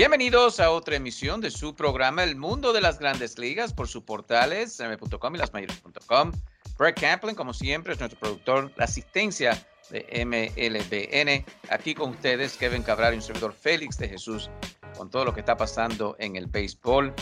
[0.00, 4.02] Bienvenidos a otra emisión de su programa El Mundo de las Grandes Ligas por sus
[4.02, 6.32] portales m.com y lasmayores.com.
[6.78, 11.44] Brett Camplin, como siempre, es nuestro productor, la asistencia de MLBN.
[11.68, 14.48] Aquí con ustedes, Kevin Cabral y un servidor Félix de Jesús,
[14.96, 17.12] con todo lo que está pasando en el béisbol.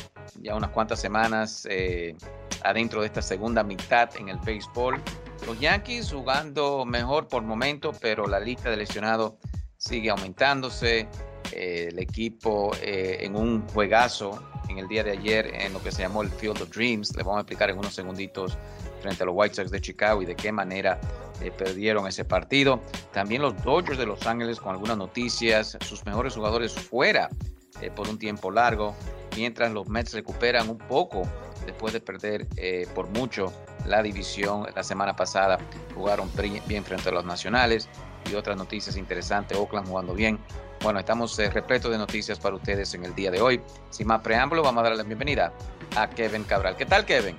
[0.40, 2.16] Ya unas cuantas semanas eh,
[2.62, 5.02] adentro de esta segunda mitad en el béisbol.
[5.48, 9.32] Los Yankees jugando mejor por momento, pero la lista de lesionados
[9.78, 11.08] sigue aumentándose.
[11.52, 15.90] Eh, el equipo eh, en un juegazo en el día de ayer en lo que
[15.90, 17.16] se llamó el Field of Dreams.
[17.16, 18.58] Le vamos a explicar en unos segunditos
[19.00, 21.00] frente a los White Sox de Chicago y de qué manera
[21.40, 22.80] eh, perdieron ese partido.
[23.12, 27.28] También los Dodgers de Los Ángeles con algunas noticias, sus mejores jugadores fuera
[27.94, 28.96] por un tiempo largo,
[29.36, 31.22] mientras los Mets recuperan un poco
[31.64, 32.48] después de perder
[32.92, 33.52] por mucho
[33.86, 35.58] la división la semana pasada.
[35.94, 36.28] Jugaron
[36.66, 37.88] bien frente a los Nacionales
[38.30, 39.56] y otras noticias interesantes.
[39.56, 40.38] Oakland jugando bien.
[40.82, 43.60] Bueno, estamos repletos de noticias para ustedes en el día de hoy.
[43.90, 45.52] Sin más preámbulo, vamos a darle la bienvenida
[45.96, 46.76] a Kevin Cabral.
[46.76, 47.36] ¿Qué tal, Kevin?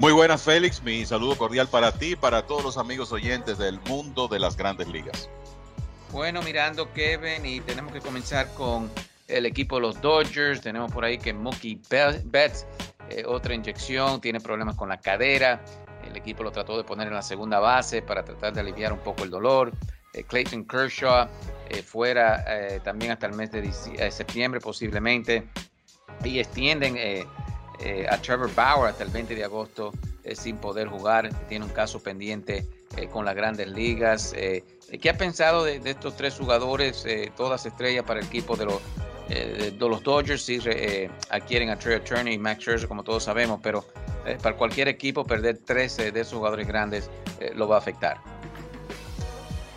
[0.00, 0.82] Muy buenas, Félix.
[0.82, 4.56] Mi saludo cordial para ti y para todos los amigos oyentes del mundo de las
[4.56, 5.30] grandes ligas.
[6.10, 8.90] Bueno, mirando, Kevin, y tenemos que comenzar con
[9.28, 10.60] el equipo de los Dodgers.
[10.60, 12.66] Tenemos por ahí que Mookie Betts,
[13.10, 15.64] eh, otra inyección, tiene problemas con la cadera.
[16.04, 18.98] El equipo lo trató de poner en la segunda base para tratar de aliviar un
[18.98, 19.72] poco el dolor.
[20.12, 21.28] Eh, Clayton Kershaw
[21.70, 25.48] eh, fuera eh, también hasta el mes de eh, septiembre posiblemente.
[26.22, 26.96] Y extienden
[27.80, 29.92] eh, a Trevor Bauer hasta el 20 de agosto
[30.22, 31.30] eh, sin poder jugar.
[31.48, 32.66] Tiene un caso pendiente
[32.96, 34.32] eh, con las grandes ligas.
[34.32, 37.04] ¿Qué ha pensado de, de estos tres jugadores,
[37.36, 38.80] todas estrellas para el equipo de los,
[39.28, 40.42] de los Dodgers?
[40.42, 40.60] Sí,
[41.30, 43.84] adquieren a Trey Turner y Max Scherzer, como todos sabemos, pero
[44.40, 47.10] para cualquier equipo perder 13 de esos jugadores grandes
[47.56, 48.33] lo va a afectar.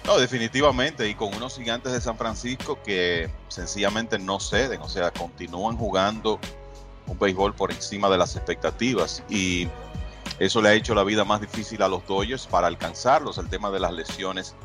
[0.07, 5.11] No, definitivamente, y con unos gigantes de San Francisco que sencillamente no ceden, o sea,
[5.11, 6.39] continúan jugando
[7.07, 9.67] un béisbol por encima de las expectativas y
[10.39, 13.69] eso le ha hecho la vida más difícil a los Dodgers para alcanzarlos, el tema
[13.69, 14.55] de las lesiones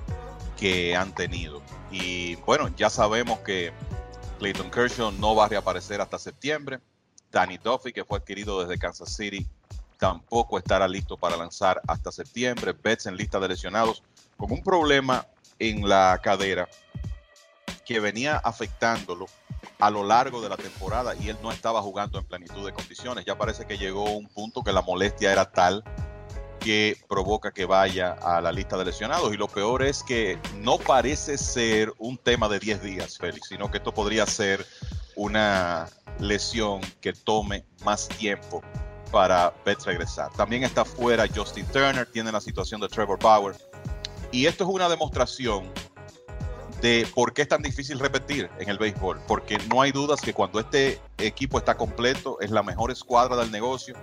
[0.57, 1.61] que han tenido.
[1.91, 3.73] Y bueno, ya sabemos que
[4.39, 6.79] Clayton Kershaw no va a reaparecer hasta septiembre.
[7.33, 9.45] Danny Duffy, que fue adquirido desde Kansas City,
[9.99, 12.77] tampoco estará listo para lanzar hasta septiembre.
[12.81, 14.05] Betts en lista de lesionados
[14.43, 15.25] con un problema
[15.61, 16.69] en la cadera
[17.85, 19.27] que venía afectándolo
[19.79, 23.25] a lo largo de la temporada y él no estaba jugando en plenitud de condiciones.
[23.25, 25.85] Ya parece que llegó un punto que la molestia era tal
[26.59, 29.33] que provoca que vaya a la lista de lesionados.
[29.33, 33.71] Y lo peor es que no parece ser un tema de 10 días, Félix, sino
[33.71, 34.67] que esto podría ser
[35.15, 35.89] una
[36.19, 38.61] lesión que tome más tiempo
[39.13, 40.33] para Betts regresar.
[40.33, 43.55] También está fuera Justin Turner, tiene la situación de Trevor Bauer.
[44.33, 45.71] Y esto es una demostración
[46.81, 50.35] de por qué es tan difícil repetir en el béisbol, porque no hay dudas que
[50.35, 53.95] cuando este equipo está completo es la mejor escuadra del negocio,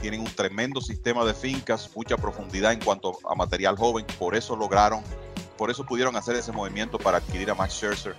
[0.00, 4.54] tienen un tremendo sistema de fincas, mucha profundidad en cuanto a material joven, por eso
[4.54, 5.02] lograron,
[5.56, 8.14] por eso pudieron hacer ese movimiento para adquirir a Max Scherzer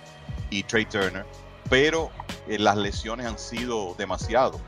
[0.50, 1.24] y Trey Turner,
[1.70, 2.10] pero
[2.46, 4.60] eh, las lesiones han sido demasiado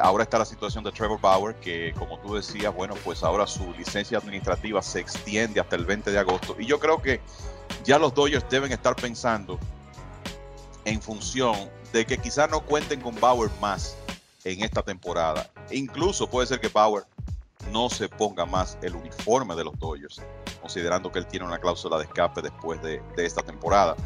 [0.00, 3.72] ahora está la situación de Trevor Bauer, que como tú decías, bueno, pues ahora su
[3.72, 6.56] licencia administrativa se extiende hasta el 20 de agosto.
[6.58, 7.20] Y yo creo que
[7.84, 9.58] ya los Dodgers deben estar pensando
[10.84, 13.96] en función de que quizás no cuenten con Bauer más
[14.44, 15.50] en esta temporada.
[15.70, 17.04] E incluso puede ser que Bauer
[17.70, 20.20] no se ponga más el uniforme de los Dodgers,
[20.60, 23.96] considerando que él tiene una cláusula de escape después de, de esta temporada.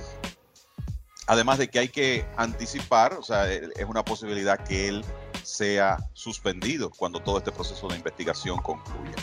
[1.27, 5.05] Además de que hay que anticipar, o sea, es una posibilidad que él
[5.47, 9.15] sea suspendido cuando todo este proceso de investigación concluya.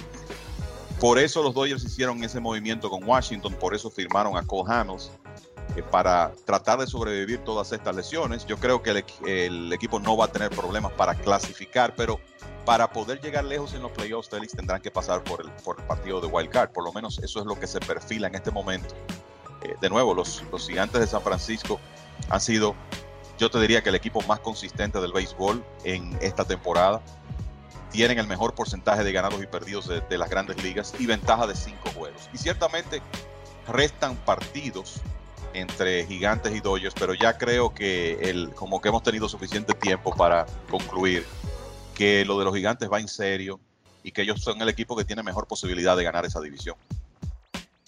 [0.99, 5.11] Por eso los Dodgers hicieron ese movimiento con Washington, por eso firmaron a Cole Hamels.
[5.75, 8.45] eh, para tratar de sobrevivir todas estas lesiones.
[8.45, 12.19] Yo creo que el, equipo no va a tener problemas para clasificar, pero
[12.65, 15.51] para poder llegar lejos en los playoffs, Félix, tendrán que pasar por el,
[15.87, 16.71] partido de Wild Card.
[16.71, 18.93] Por lo menos eso es lo que se perfila en este momento.
[19.61, 21.79] Eh, de nuevo, los gigantes de San Francisco
[22.29, 22.75] han sido,
[23.39, 27.01] yo te diría que el equipo más consistente del béisbol en esta temporada.
[27.91, 31.55] Tienen el mejor porcentaje de ganados y perdidos de, las grandes ligas y ventaja de
[31.55, 32.29] cinco juegos.
[32.33, 33.01] Y ciertamente
[33.67, 35.01] restan partidos
[35.53, 40.15] entre Gigantes y Dodgers, pero ya creo que el, como que hemos tenido suficiente tiempo
[40.15, 41.25] para concluir
[41.93, 43.59] que lo de los Gigantes va en serio
[44.03, 46.75] y que ellos son el equipo que tiene mejor posibilidad de ganar esa división.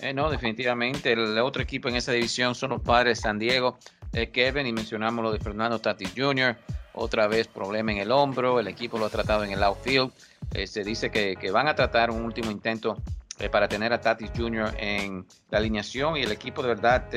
[0.06, 1.14] Eh, no, definitivamente.
[1.14, 3.80] El otro equipo en esa división son los padres de San Diego.
[4.14, 6.56] Eh, Kevin, y mencionamos lo de Fernando Tatis Jr.,
[6.94, 8.60] otra vez problema en el hombro.
[8.60, 10.12] El equipo lo ha tratado en el outfield.
[10.54, 13.02] Eh, se dice que, que, van a tratar un último intento
[13.40, 14.76] eh, para tener a Tatis Jr.
[14.78, 17.10] en la alineación y el equipo de verdad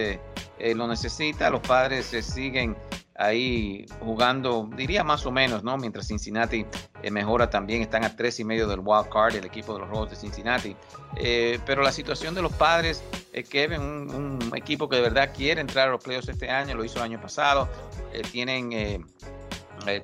[0.58, 1.50] lo necesita.
[1.50, 2.74] Los padres se siguen
[3.18, 5.76] ahí jugando, diría más o menos, ¿no?
[5.76, 6.64] Mientras Cincinnati
[7.10, 10.10] mejora también, están a tres y medio del wild card, el equipo de los Rojos
[10.10, 10.76] de Cincinnati.
[11.66, 13.02] pero la situación de los padres,
[13.50, 16.84] Kevin, un, un, equipo que de verdad quiere entrar a los playoffs este año, lo
[16.84, 17.68] hizo el año pasado,
[18.30, 18.72] tienen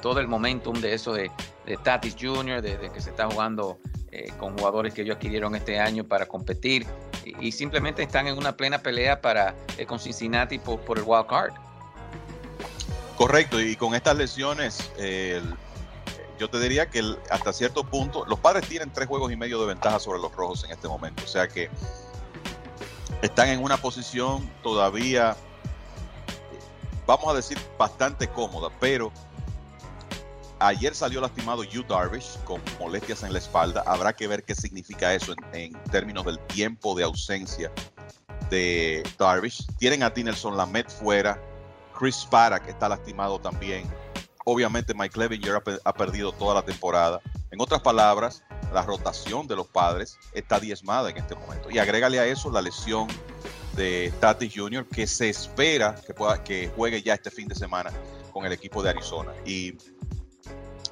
[0.00, 1.31] todo el momentum de eso de,
[1.67, 3.78] de Tatis Jr., de, que se está jugando
[4.10, 6.87] eh, con jugadores que ellos adquirieron este año para competir
[7.25, 11.05] y, y simplemente están en una plena pelea para eh, con Cincinnati por, por, el
[11.06, 11.52] wild card.
[13.16, 15.40] Correcto, y con estas lesiones, eh,
[16.38, 19.66] yo te diría que hasta cierto punto, los padres tienen tres juegos y medio de
[19.66, 21.70] ventaja sobre los rojos en este momento, o sea que
[23.22, 25.37] están en una posición todavía,
[27.06, 29.12] vamos a decir, bastante cómoda, pero
[30.60, 33.82] Ayer salió lastimado Yu Darvish con molestias en la espalda.
[33.87, 37.70] Habrá que ver qué significa eso en, en términos del tiempo de ausencia
[38.50, 39.67] de Darvish.
[39.78, 41.38] Tienen a Dinelson Lamet fuera.
[41.99, 42.26] Chris
[42.64, 43.85] que está lastimado también.
[44.44, 47.20] Obviamente Mike Clevinger ha, ha perdido toda la temporada.
[47.50, 48.43] En otras palabras,
[48.73, 51.70] la rotación de los padres está diezmada en este momento.
[51.70, 53.08] Y agrégale a eso la lesión
[53.76, 57.91] de Tatis Jr., que se espera que, pueda, que juegue ya este fin de semana
[58.32, 59.32] con el equipo de Arizona.
[59.44, 59.76] Y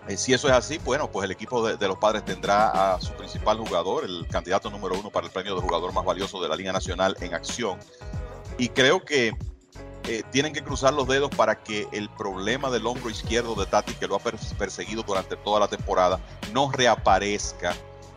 [0.08, 3.12] eh, si eso es así, bueno, pues el equipo de, los padres tendrá a su
[3.12, 6.56] principal jugador, el candidato número uno para el premio de jugador más valioso de la
[6.56, 7.78] Liga Nacional en acción.
[8.58, 9.32] Y creo que
[10.06, 13.94] eh, tienen que cruzar los dedos para que el problema del hombro izquierdo de Tati,
[13.94, 16.20] que lo ha perseguido durante toda la temporada,
[16.52, 17.74] no reaparezca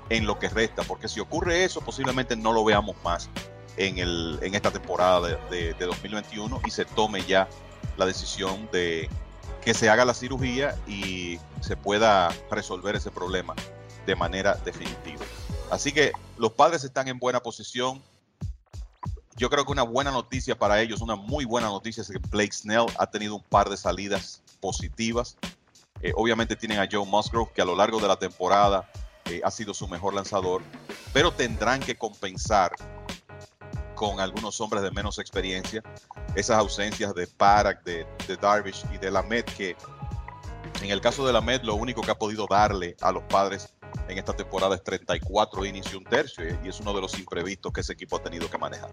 [0.09, 3.29] en lo que resta, porque si ocurre eso, posiblemente no lo veamos más
[3.77, 7.47] en, el, en esta temporada de, de, de 2021 y se tome ya
[7.97, 9.09] la decisión de
[9.63, 13.55] que se haga la cirugía y se pueda resolver ese problema
[14.05, 15.25] de manera definitiva.
[15.71, 18.01] Así que los padres están en buena posición.
[19.37, 22.53] Yo creo que una buena noticia para ellos, una muy buena noticia es que Blake
[22.53, 25.35] Snell ha tenido un par de salidas positivas.
[26.01, 28.89] Eh, obviamente tienen a Joe Musgrove, que a lo largo de la temporada
[29.25, 30.61] eh, ha sido su mejor lanzador,
[31.11, 32.73] pero tendrán que compensar
[33.93, 35.83] con algunos hombres de menos experiencia,
[36.35, 39.75] esas ausencias de Parak, de, de Darvish y de Lamed, que
[40.81, 43.73] en el caso de Lamed lo único que ha podido darle a los padres
[44.07, 47.73] en esta temporada es 34 innings y un tercio, y es uno de los imprevistos
[47.73, 48.91] que ese equipo ha tenido que manejar.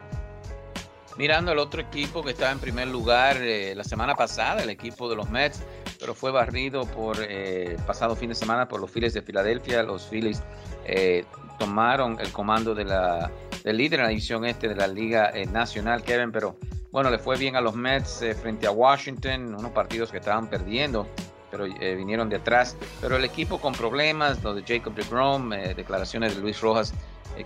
[1.17, 5.11] Mirando el otro equipo que estaba en primer lugar eh, la semana pasada, el equipo
[5.11, 5.62] de los Mets,
[6.00, 9.82] pero fue barrido por eh, pasado fin de semana por los Phillies de Filadelfia.
[9.82, 10.43] Los Phillies
[10.84, 11.25] eh,
[11.58, 13.31] tomaron el comando de la,
[13.63, 16.56] del líder en la división este de la Liga eh, Nacional, Kevin, pero
[16.91, 20.48] bueno, le fue bien a los Mets eh, frente a Washington, unos partidos que estaban
[20.48, 21.06] perdiendo,
[21.51, 22.77] pero eh, vinieron de atrás.
[23.01, 26.93] Pero el equipo con problemas, lo de Jacob DeGrom, declaraciones de Luis Rojas,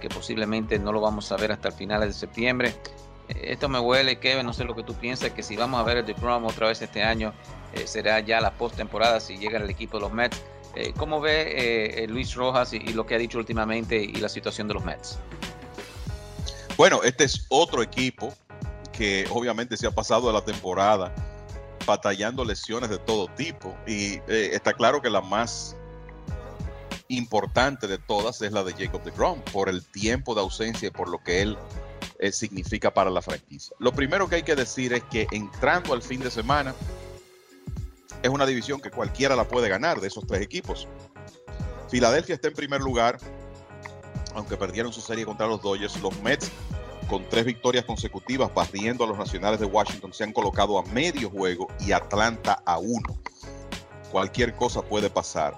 [0.00, 2.74] que posiblemente no lo vamos a ver hasta el final de septiembre.
[3.28, 5.98] Esto me huele, Kevin, no sé lo que tú piensas, que si vamos a ver
[5.98, 7.32] el DeGrom otra vez este año,
[7.84, 10.40] será ya la postemporada si llega el equipo de los Mets.
[10.76, 14.28] Eh, ¿Cómo ve eh, eh, Luis Rojas y, lo que ha dicho últimamente y la
[14.28, 15.18] situación de los Mets?
[16.76, 18.34] Bueno, este es otro equipo
[18.92, 21.14] que obviamente se ha pasado la temporada
[21.86, 25.74] batallando lesiones de todo tipo y eh, está claro que la más
[27.08, 30.90] importante de todas es la de Jacob de Grom por el tiempo de ausencia y
[30.90, 31.56] por lo que él
[32.18, 33.76] eh, significa para la franquicia.
[33.78, 36.74] Lo primero que hay que decir es que entrando al fin de semana
[38.22, 40.88] es una división que cualquiera la puede ganar de esos tres equipos.
[41.88, 43.18] Filadelfia está en primer lugar,
[44.34, 46.00] aunque perdieron su serie contra los Dodgers.
[46.00, 46.50] Los Mets,
[47.08, 51.30] con tres victorias consecutivas, barriendo a los nacionales de Washington, se han colocado a medio
[51.30, 53.16] juego y Atlanta a uno.
[54.10, 55.54] Cualquier cosa puede pasar.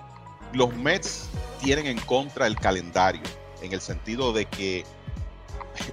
[0.52, 1.28] Los Mets
[1.60, 3.22] tienen en contra el calendario,
[3.62, 4.84] en el sentido de que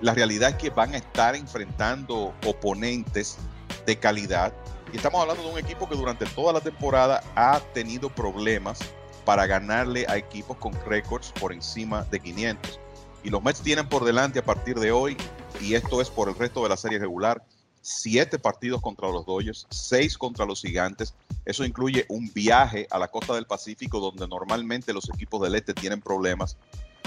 [0.01, 3.37] la realidad es que van a estar enfrentando oponentes
[3.85, 4.53] de calidad.
[4.93, 8.79] Y estamos hablando de un equipo que durante toda la temporada ha tenido problemas
[9.25, 12.79] para ganarle a equipos con récords por encima de 500.
[13.23, 15.17] Y los Mets tienen por delante a partir de hoy,
[15.59, 17.43] y esto es por el resto de la serie regular,
[17.81, 21.13] siete partidos contra los Dodgers, seis contra los Gigantes.
[21.45, 25.73] Eso incluye un viaje a la costa del Pacífico donde normalmente los equipos del este
[25.73, 26.57] tienen problemas.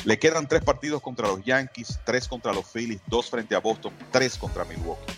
[0.04, 3.92] Le quedan tres partidos contra los Yankees, tres contra los Phillies, dos frente a Boston,
[4.10, 5.12] tres contra Milwaukee.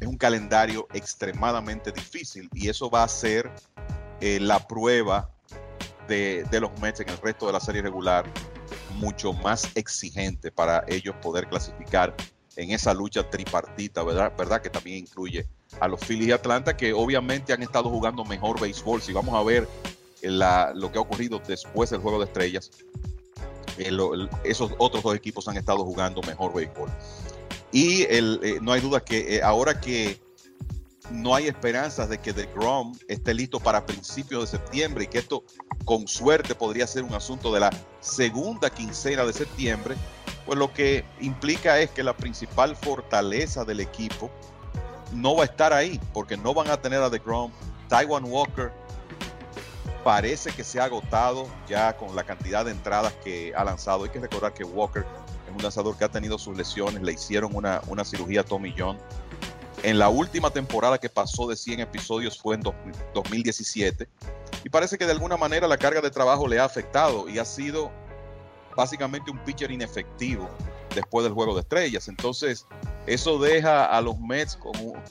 [0.00, 3.50] Es un calendario extremadamente difícil y eso va a ser
[4.20, 5.30] eh, la prueba
[6.08, 8.24] de, los Mets en el resto de la serie regular
[8.96, 12.14] mucho más exigente para ellos poder clasificar
[12.56, 14.32] en esa lucha tripartita, ¿verdad?
[14.36, 14.60] ¿verdad?
[14.60, 15.46] Que también incluye
[15.80, 19.00] a los Phillies de Atlanta, que obviamente han estado jugando mejor béisbol.
[19.00, 19.66] Si vamos a ver
[20.20, 22.70] la, lo que ha ocurrido después del Juego de Estrellas,
[24.44, 26.90] esos otros dos equipos han estado jugando mejor béisbol.
[27.72, 30.20] Y eh, no hay duda que eh, ahora que
[31.10, 35.18] no hay esperanzas de que The Grom esté listo para principios de septiembre y que
[35.18, 35.44] esto
[35.84, 39.96] con suerte podría ser un asunto de la segunda quincena de septiembre,
[40.46, 44.30] pues lo que implica es que la principal fortaleza del equipo
[45.12, 47.52] no va a estar ahí, porque no van a tener a The Grom.
[47.88, 48.72] Taiwan Walker
[50.04, 54.04] parece que se ha agotado ya con la cantidad de entradas que ha lanzado.
[54.04, 55.04] Hay que recordar que Walker
[55.48, 58.74] es un lanzador que ha tenido sus lesiones, le hicieron una, una cirugía a Tommy
[58.76, 58.98] John
[59.82, 62.62] en la última temporada que pasó de 100 episodios fue en
[63.14, 64.08] 2017
[64.64, 67.44] y parece que de alguna manera la carga de trabajo le ha afectado y ha
[67.44, 67.90] sido
[68.76, 70.48] básicamente un pitcher inefectivo
[70.94, 72.08] después del juego de estrellas.
[72.08, 72.66] Entonces,
[73.06, 74.56] eso deja a los Mets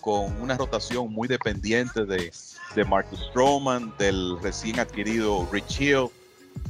[0.01, 2.31] con, una rotación muy dependiente de,
[2.75, 6.08] de, Marcus Stroman, del recién adquirido Rich Hill,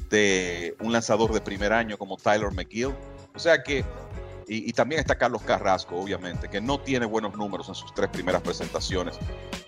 [0.09, 2.93] de un lanzador de primer año como Tyler McGill.
[3.33, 3.85] O sea que
[4.53, 8.41] y, también está Carlos Carrasco, obviamente, que no tiene buenos números en sus tres primeras
[8.41, 9.17] presentaciones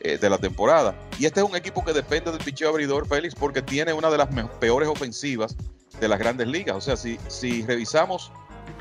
[0.02, 0.94] eh, de la temporada.
[1.18, 4.18] Y este es un equipo que depende del picheo abridor, Félix, porque tiene una de
[4.18, 4.28] las
[4.60, 5.56] peores ofensivas
[6.02, 6.75] de las grandes ligas.
[6.75, 8.34] O sea, si, si revisamos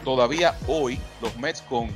[0.03, 1.89] todavía hoy los Mets con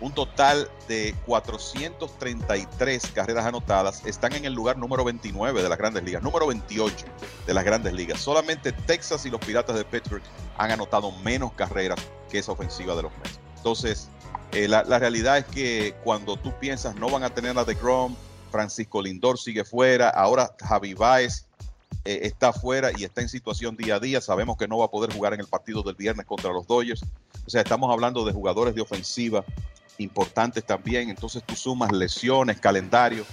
[0.00, 6.02] un total de 433 carreras anotadas, están en el lugar número 29 de las grandes
[6.04, 7.06] ligas, número 28
[7.46, 8.20] de las grandes ligas.
[8.20, 10.22] Solamente Texas y los Piratas de Pittsburgh
[10.56, 13.38] han anotado menos carreras que esa ofensiva de los Mets.
[13.56, 14.08] Entonces,
[14.52, 18.16] eh, la, realidad es que cuando tú piensas no van a tener a Grom,
[18.50, 21.46] Francisco Lindor sigue fuera, ahora Javi Baez
[22.04, 24.20] eh, está fuera y está en situación día a día.
[24.20, 27.04] Sabemos que no va a poder jugar en el partido del viernes contra los Dodgers.
[27.46, 29.44] O sea, estamos hablando de jugadores de ofensiva
[30.00, 31.10] importantes también.
[31.10, 33.24] Entonces tú sumas lesiones, calendario.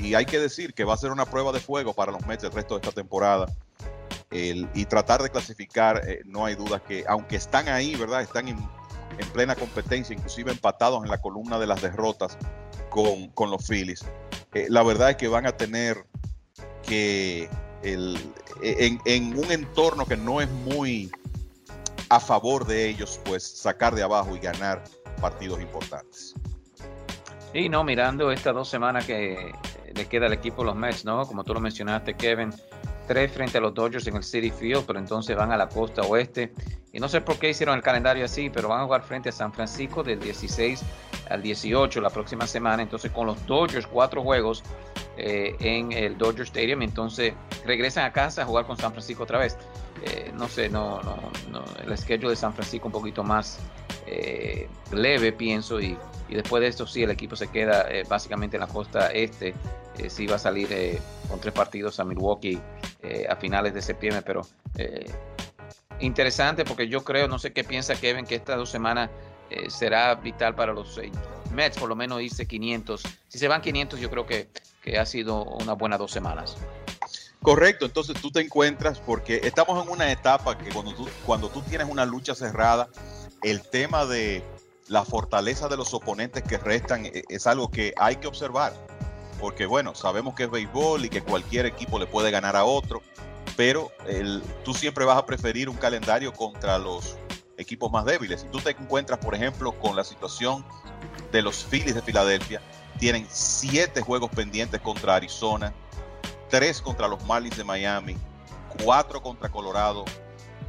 [0.00, 2.44] Y hay que decir que va a ser una prueba de fuego para los Mets
[2.44, 3.46] el resto de esta temporada.
[4.30, 8.20] y tratar de clasificar, eh, no hay duda que, aunque están ahí, ¿verdad?
[8.20, 8.58] Están en,
[9.32, 12.36] plena competencia, inclusive empatados en la columna de las derrotas
[12.90, 14.04] con, con los Phillies.
[14.52, 16.04] Eh, la verdad es que van a tener
[16.82, 17.48] que,
[17.82, 18.18] el,
[18.60, 21.12] en, en un entorno que no es muy
[22.08, 24.82] a favor de ellos, pues sacar de abajo y ganar
[25.24, 26.34] partidos importantes.
[27.54, 29.54] Y no, mirando estas dos semanas que
[29.94, 31.24] le queda al equipo los Mets, ¿no?
[31.24, 32.50] Como tú lo mencionaste, Kevin,
[33.08, 36.02] tres frente a los Dodgers en el City Field, pero entonces van a la costa
[36.02, 36.52] oeste.
[36.92, 39.32] Y no sé por qué hicieron el calendario así, pero van a jugar frente a
[39.32, 40.82] San Francisco del 16
[41.30, 42.82] al 18 la próxima semana.
[42.82, 44.62] Entonces con los Dodgers, cuatro juegos
[45.16, 46.82] eh, en el Dodger Stadium.
[46.82, 49.56] Entonces regresan a casa a jugar con San Francisco otra vez.
[50.02, 51.16] Eh, no sé, no, no,
[51.50, 53.58] no, el schedule de San Francisco un poquito más
[54.06, 55.96] eh, leve, pienso, y,
[56.28, 59.54] y, después de esto sí, el equipo se queda básicamente en la costa este,
[60.08, 60.68] sí va a salir
[61.28, 62.60] con tres partidos a Milwaukee
[63.28, 64.42] a finales de septiembre, pero
[66.00, 69.10] interesante porque yo creo, no sé qué piensa Kevin, que estas dos semanas
[69.68, 70.98] será vital para los
[71.52, 73.02] Mets, por lo menos irse 500.
[73.28, 74.48] Si se van 500, yo creo que,
[74.82, 76.56] que ha sido una buena dos semanas.
[77.44, 81.60] Correcto, entonces tú te encuentras porque estamos en una etapa que cuando tú, cuando tú
[81.60, 82.88] tienes una lucha cerrada,
[83.42, 84.42] el tema de
[84.88, 88.72] la fortaleza de los oponentes que restan e, es algo que hay que observar.
[89.38, 93.02] Porque bueno, sabemos que es béisbol y que cualquier equipo le puede ganar a otro,
[93.56, 93.92] pero
[94.64, 97.18] tú siempre vas a preferir un calendario contra los
[97.58, 98.42] equipos más débiles.
[98.42, 100.64] Si tú te encuentras, por ejemplo, con la situación
[101.32, 102.60] de los Phillies de Filadelfia,
[102.98, 105.72] tienen siete juegos pendientes contra Arizona,
[106.48, 108.16] tres contra los Marlins de Miami,
[108.82, 110.04] cuatro contra Colorado,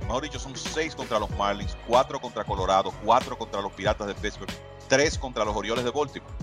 [0.02, 4.16] mejor dicho, son seis contra los Marlins, cuatro contra Colorado, cuatro contra los Piratas de
[4.16, 4.52] Pittsburgh,
[4.88, 6.34] tres contra los Orioles de Baltimore.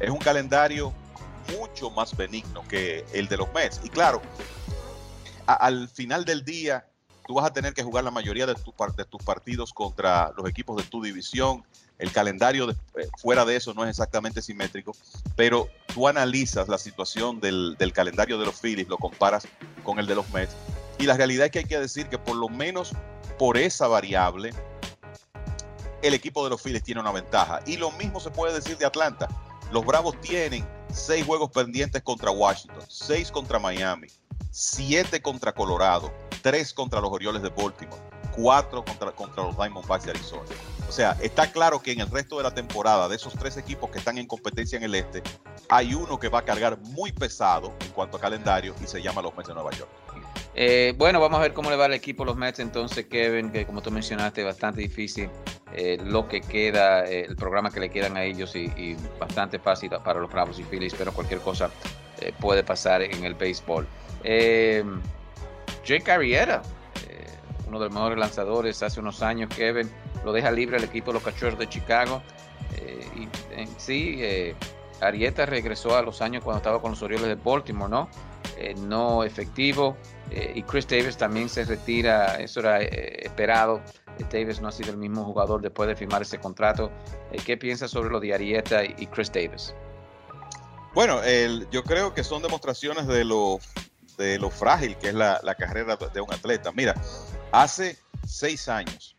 [0.00, 0.92] Es un calendario
[1.58, 3.80] mucho más benigno que el de los Mets.
[3.84, 4.22] Y claro,
[5.46, 6.86] al final del día,
[7.26, 10.82] tú vas a tener que jugar la mayoría de, tus partidos contra los equipos de
[10.84, 11.64] tu división.
[11.98, 14.92] El calendario eh, fuera de eso no es exactamente simétrico,
[15.36, 19.46] pero tú analizas la situación del, del calendario de los Phillies, lo comparas
[19.84, 20.54] con el de los Mets,
[20.98, 22.92] y la realidad es que hay que decir que por lo menos
[23.38, 24.52] por esa variable,
[26.02, 27.60] el equipo de los Phillies tiene una ventaja.
[27.66, 29.28] Y lo mismo se puede decir de Atlanta.
[29.70, 34.08] Los Bravos tienen seis juegos pendientes contra Washington, seis contra Miami,
[34.50, 36.12] siete contra Colorado,
[36.42, 38.02] tres contra los Orioles de Baltimore,
[38.34, 40.42] cuatro contra, contra los Diamondbacks de Arizona.
[40.88, 43.90] O sea, está claro que en el resto de la temporada, de esos tres equipos
[43.90, 45.22] que están en competencia en el este,
[45.68, 49.22] hay uno que va a cargar muy pesado en cuanto a calendario y se llama
[49.22, 49.88] los Mets de Nueva York.
[50.54, 53.64] Eh, bueno, vamos a ver cómo le va al equipo los Mets entonces, Kevin, que
[53.64, 55.30] como tú mencionaste, bastante difícil
[55.72, 59.90] eh, lo que queda, eh, el programa que le quedan a ellos y, bastante fácil
[60.04, 61.70] para los Bravos y Phillies, pero cualquier cosa
[62.38, 63.86] puede pasar en el béisbol.
[65.84, 66.62] Jake Arrieta,
[67.66, 69.90] uno de los mejores lanzadores hace unos años, Kevin,
[70.24, 72.22] lo deja libre el equipo de los Cachorros de Chicago.
[73.16, 74.22] y en sí,
[75.00, 78.08] Arrieta regresó a los años cuando estaba con los Orioles de Baltimore, ¿no?
[78.76, 79.96] no efectivo.
[80.30, 83.82] Eh, y Chris Davis también se retira, eso era eh, esperado.
[84.18, 86.90] Eh, Davis no ha sido el mismo jugador después de firmar ese contrato.
[87.44, 89.74] ¿Qué piensas sobre lo de Arieta y Chris Davis?
[90.94, 91.20] Bueno,
[91.70, 93.58] yo creo que son demostraciones de lo,
[94.22, 96.72] de lo frágil que es la, carrera de un atleta.
[96.72, 96.94] Mira,
[97.50, 99.16] hace seis años,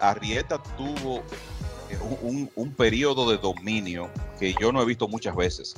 [0.00, 1.22] Arrieta tuvo
[2.22, 5.76] un, un periodo de dominio que yo no he visto muchas veces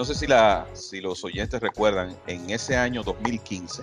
[0.00, 3.82] no sé si, la, si los oyentes recuerdan, en ese año 2015,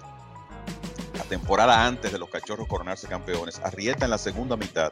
[1.15, 4.91] la temporada antes de los cachorros coronarse campeones, Arrieta en la segunda mitad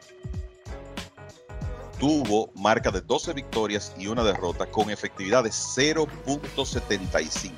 [2.00, 7.52] tuvo marca de 12 victorias y una derrota con efectividad de 0.75.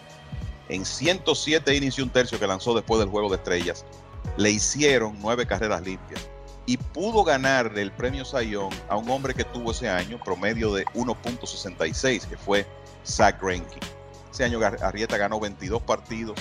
[0.69, 3.85] En 107 innings y un tercio que lanzó después del juego de estrellas,
[4.35, 6.27] le hicieron nueve carreras limpias
[6.67, 10.85] y pudo ganar el premio Sayón a un hombre que tuvo ese año promedio de
[10.87, 12.67] 1.66, que fue
[13.05, 13.79] Zach Greinke.
[14.31, 16.37] Ese año Arrieta ganó 22 partidos,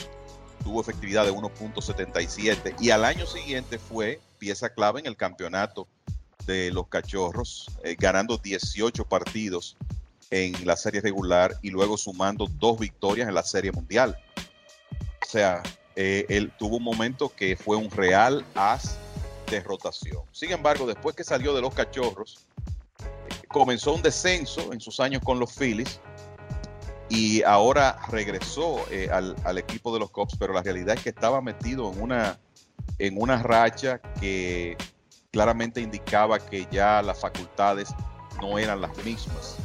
[0.64, 5.86] tuvo efectividad de 1.77 y al año siguiente fue pieza clave en el campeonato
[6.44, 9.76] de los Cachorros, eh, ganando 18 partidos
[10.30, 14.16] en la serie regular y luego sumando dos victorias en la serie mundial.
[15.22, 15.62] O sea,
[15.94, 18.96] eh, él tuvo un momento que fue un real as
[19.50, 20.22] de rotación.
[20.32, 22.46] Sin embargo, después que salió de los Cachorros,
[23.48, 26.00] comenzó un descenso en sus años con los Phillies
[27.08, 31.40] y ahora regresó eh, al, equipo de los Cubs, pero la realidad es que estaba
[31.40, 32.38] metido en una,
[32.98, 34.76] en una racha que
[35.30, 37.88] claramente indicaba que ya las facultades
[38.40, 39.56] no eran las mismas.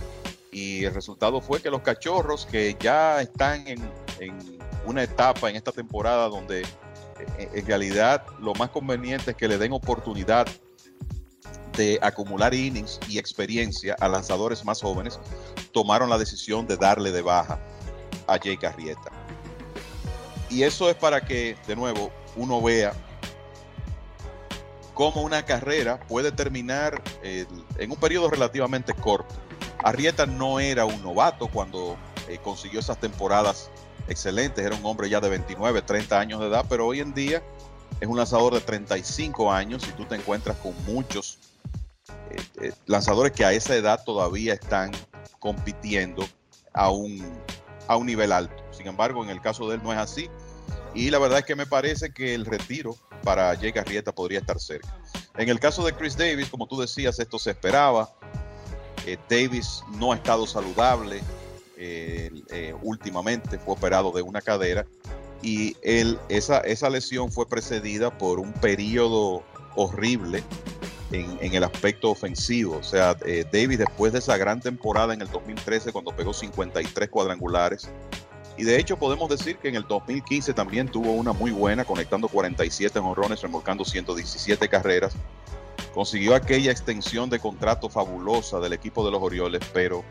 [0.51, 3.79] Y el resultado fue que los cachorros que ya están en,
[4.19, 4.37] en
[4.85, 9.57] una etapa en esta temporada donde eh, en realidad lo más conveniente es que le
[9.57, 10.47] den oportunidad
[11.77, 15.19] de acumular innings y experiencia a lanzadores más jóvenes,
[15.71, 17.59] tomaron la decisión de darle de baja
[18.27, 19.11] a Jake Arrieta.
[20.49, 22.93] Y eso es para que, de nuevo, uno vea
[24.93, 29.33] cómo una carrera puede terminar en un periodo relativamente corto.
[29.83, 33.69] Arrieta no era un novato cuando eh, consiguió esas temporadas
[34.07, 37.41] excelentes, era un hombre ya de 29, 30 años de edad, pero hoy en día
[37.99, 41.37] es un lanzador de 35 años y tú te encuentras con muchos
[42.29, 44.91] eh, eh, lanzadores que a esa edad todavía están
[45.39, 46.27] compitiendo
[46.73, 47.23] a un,
[47.87, 48.63] a un nivel alto.
[48.71, 50.29] Sin embargo, en el caso de él no es así.
[50.93, 54.59] Y la verdad es que me parece que el retiro para Jake Arrieta podría estar
[54.59, 54.89] cerca.
[55.37, 58.13] En el caso de Chris Davis, como tú decías, esto se esperaba.
[59.05, 61.21] Eh, Davis no ha estado saludable
[62.83, 64.85] últimamente, fue operado de una cadera
[65.41, 69.43] y esa, lesión fue precedida por un periodo
[69.75, 70.43] horrible
[71.11, 72.77] en, el aspecto ofensivo.
[72.77, 77.09] O sea, eh, Davis después de esa gran temporada en el 2013 cuando pegó 53
[77.09, 77.89] cuadrangulares,
[78.57, 82.27] y de hecho podemos decir que en el 2015 también tuvo una muy buena, conectando
[82.27, 85.13] 47 honrones, remolcando 117 carreras.
[85.93, 90.03] Consiguió aquella extensión de contrato fabulosa del equipo de los Orioles, pero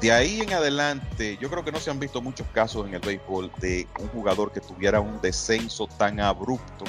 [0.00, 3.00] de ahí en adelante, yo creo que no se han visto muchos casos en el
[3.00, 6.84] béisbol de un jugador que tuviera un descenso tan abrupto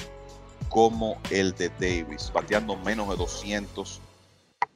[0.69, 4.01] como el de Davis, bateando menos de 200,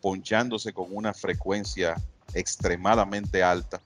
[0.01, 1.95] ponchándose con una frecuencia
[2.35, 3.81] extremadamente alta.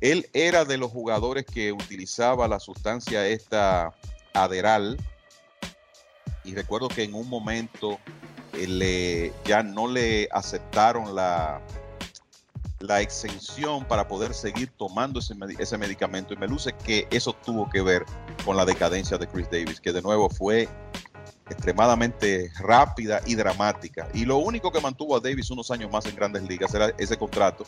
[0.00, 3.92] Él era de los jugadores que utilizaba la sustancia esta
[4.32, 4.96] Aderal
[6.44, 7.98] y recuerdo que en un momento
[8.52, 11.60] eh, le, ya no le aceptaron la,
[12.80, 17.68] la exención para poder seguir tomando ese, ese medicamento y me luce que eso tuvo
[17.68, 18.04] que ver
[18.44, 20.68] con la decadencia de Chris Davis, que de nuevo fue
[21.50, 24.08] extremadamente rápida y dramática.
[24.14, 27.16] Y lo único que mantuvo a Davis unos años más en grandes ligas era ese
[27.16, 27.64] contrato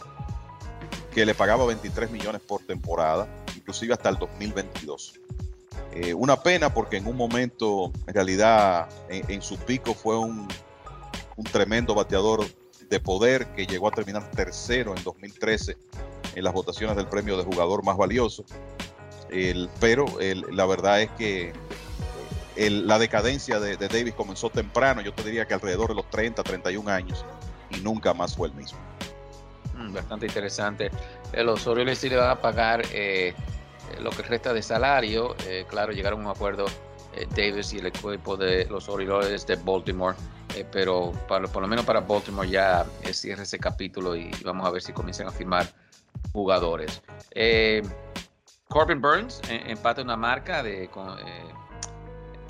[1.13, 5.21] que le pagaba 23 millones por temporada, inclusive hasta el 2022.
[5.95, 10.49] Eh, una pena porque en un momento, en realidad, en, su pico fue un,
[11.37, 12.47] un, tremendo bateador
[12.89, 15.77] de poder que llegó a terminar tercero en 2013
[16.35, 18.45] en las votaciones del premio de jugador más valioso.
[19.31, 20.07] El, pero
[20.51, 21.53] la verdad es que
[22.57, 26.91] la decadencia de, Davis comenzó temprano, yo te diría que alrededor de los 30, 31
[26.91, 27.25] años,
[27.71, 28.79] y nunca más fue el mismo.
[29.75, 30.91] Mm, bastante interesante.
[31.33, 33.35] Eh, los Orioles sí le van a pagar eh,
[34.01, 35.35] lo que resta de salario.
[35.47, 36.67] Eh, claro, llegaron a un acuerdo
[37.37, 40.17] Davis y el equipo de los Orioles de Baltimore.
[40.71, 44.81] pero para, por lo menos para Baltimore ya cierra ese capítulo y vamos a ver
[44.81, 45.67] si comienzan a firmar
[46.33, 47.03] jugadores.
[48.69, 50.89] Corbin Burns empata una marca de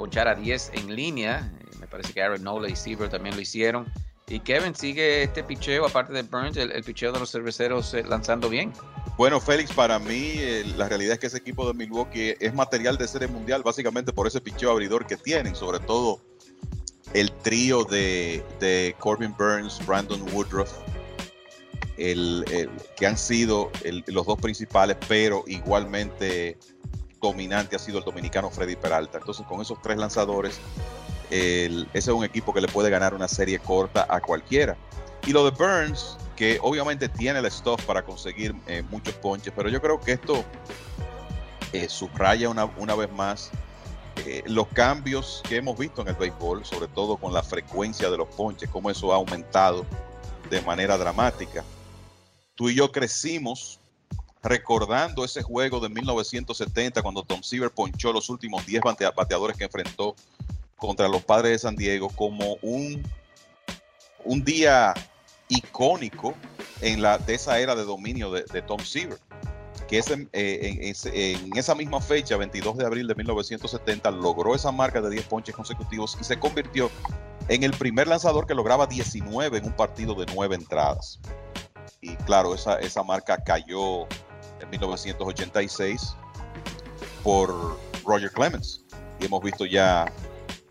[0.02, 1.50] ponchar a 10 en línea.
[1.61, 3.87] Eh, me parece que Aaron Nola y Seaver también lo hicieron.
[4.28, 8.48] Y Kevin sigue este picheo, aparte de Burns, el, picheo de los cerveceros eh, lanzando
[8.48, 8.72] bien.
[9.22, 12.98] Bueno, Félix, para mí eh, la realidad es que ese equipo de Milwaukee es material
[12.98, 16.20] de serie mundial, básicamente por ese picheo abridor que tienen, sobre todo
[17.14, 20.72] el trío de, Corbin Burns, Brandon Woodruff,
[21.98, 22.44] el,
[22.96, 23.70] que han sido
[24.08, 26.58] los dos principales, pero igualmente
[27.20, 29.18] dominante ha sido el dominicano Freddy Peralta.
[29.18, 30.58] Entonces, con esos tres lanzadores,
[31.33, 34.77] ese es un equipo que le puede ganar una serie corta a cualquiera.
[35.27, 39.68] Y lo de Burns, que obviamente tiene el stuff para conseguir eh, muchos ponches, pero
[39.68, 40.45] yo creo que esto
[41.73, 43.51] eh, subraya una, una, vez más
[44.27, 48.18] eh, los cambios que hemos visto en el béisbol, sobre todo con la frecuencia de
[48.18, 49.87] los ponches, cómo eso ha aumentado
[50.51, 51.64] de manera dramática.
[52.55, 53.81] Tú y yo crecimos
[54.42, 58.83] recordando ese juego de 1970 cuando Tom Seaver ponchó los últimos 10
[59.14, 60.16] bateadores que enfrentó
[60.83, 63.01] contra los padres de San Diego como un,
[64.25, 64.92] un día
[65.47, 66.35] icónico
[66.81, 69.21] en la, de esa era de dominio de, Tom Seaver.
[69.87, 70.01] Que
[70.33, 75.27] eh, en, esa misma fecha, 22 de abril de 1970, logró esa marca de 10
[75.27, 76.90] ponches consecutivos y se convirtió
[77.47, 81.21] en el primer lanzador que lograba 19 en un partido de 9 entradas.
[82.01, 84.09] Y claro, esa, esa marca cayó
[84.61, 86.16] en 1986
[87.23, 88.85] por Roger Clemens.
[89.21, 90.12] Y hemos visto ya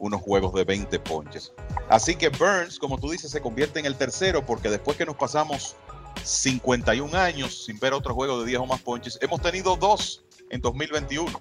[0.02, 1.54] unos juegos de 20 ponches.
[1.88, 5.16] Así que Burns, como tú dices, se convierte en el tercero porque después que nos
[5.16, 5.76] pasamos
[6.24, 10.60] 51 años sin ver otro juego de 10 o más ponches, hemos tenido dos en
[10.60, 11.32] 2021.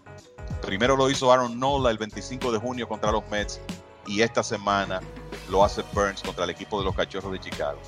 [0.60, 3.60] Primero lo hizo Aaron Nola el 25 de junio contra los Mets
[4.06, 5.00] y esta semana
[5.48, 7.78] lo hace Burns contra el equipo de los Cachorros de Chicago.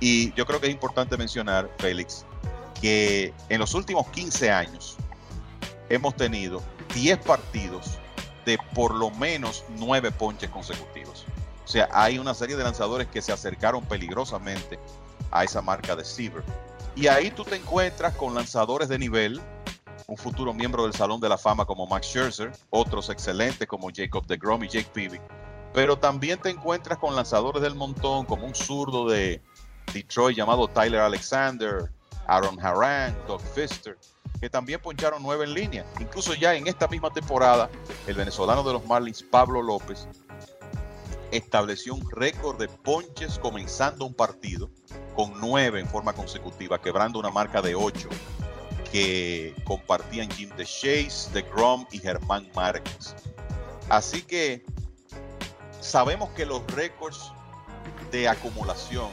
[0.00, 2.24] Y yo creo que es importante mencionar, Félix,
[2.80, 4.96] que en los últimos 15 años
[5.90, 6.62] hemos tenido
[6.94, 7.98] 10 partidos
[8.44, 11.24] de por lo menos 9 ponches consecutivos.
[11.64, 14.78] O sea, hay una serie de lanzadores que se acercaron peligrosamente
[15.30, 16.42] a esa marca de Siever.
[16.94, 19.40] Y ahí tú te encuentras con lanzadores de nivel,
[20.06, 24.26] un futuro miembro del Salón de la Fama como Max Scherzer, otros excelentes como Jacob
[24.26, 25.20] DeGrom y Jake Peavy.
[25.72, 29.40] Pero también te encuentras con lanzadores del montón como un zurdo de
[29.94, 31.90] Detroit llamado Tyler Alexander,
[32.26, 33.96] Aaron Haran, Doug Fister,
[34.42, 35.86] que también poncharon nueve en línea.
[36.00, 37.70] Incluso ya en esta misma temporada,
[38.08, 40.08] el venezolano de los Marlins, Pablo López,
[41.30, 44.68] estableció un récord de ponches comenzando un partido
[45.14, 48.08] con nueve en forma consecutiva, quebrando una marca de ocho
[48.90, 53.14] que compartían Jim de Grom y Germán Márquez.
[53.90, 54.64] Así que
[55.80, 57.32] sabemos que los récords
[58.12, 59.08] de acumulación,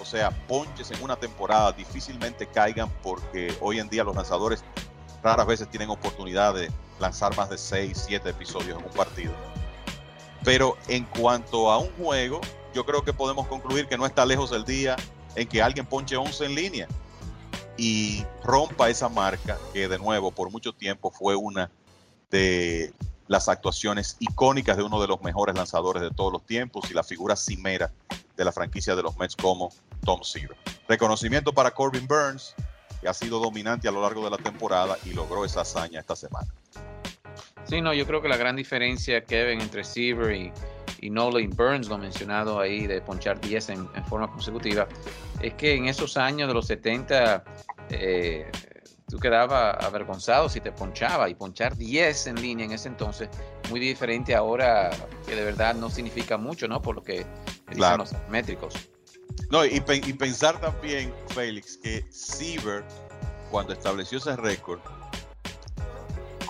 [0.00, 4.64] o sea, ponches en una temporada difícilmente caigan porque hoy en día los lanzadores
[5.22, 9.32] raras veces tienen oportunidad de lanzar más de 6, 7 episodios en un partido.
[10.44, 12.40] Pero en cuanto a un juego,
[12.72, 14.94] yo creo que podemos concluir que no está lejos el día
[15.34, 16.88] en que alguien ponche 11 en línea
[17.76, 21.72] y rompa esa marca que de nuevo por mucho tiempo fue una
[22.30, 22.92] de
[23.34, 27.02] las actuaciones icónicas de uno de los mejores lanzadores de todos los tiempos y la
[27.02, 27.90] figura cimera
[28.36, 29.72] de la franquicia de los Mets como
[30.04, 30.56] Tom Seaver.
[30.88, 32.54] Reconocimiento para Corbin Burns,
[33.00, 36.14] que ha sido dominante a lo largo de la temporada y logró esa hazaña esta
[36.14, 36.46] semana.
[37.64, 40.52] Sí, no, yo creo que la gran diferencia, Kevin, entre Seaver
[41.00, 44.86] y, Nolan Burns, lo mencionado ahí, de ponchar 10 en, forma consecutiva,
[45.42, 47.42] es que en esos años de los 70,
[47.90, 48.48] eh,
[49.08, 53.28] tú quedabas avergonzado si te ponchaba y ponchar 10 en línea en ese entonces,
[53.70, 54.90] muy diferente ahora
[55.26, 56.80] que de verdad no significa mucho, ¿no?
[56.80, 57.26] Por lo que
[57.70, 58.74] dicen los métricos.
[59.50, 62.84] No, y, pensar también, Félix, que Siever,
[63.50, 64.80] cuando estableció ese récord,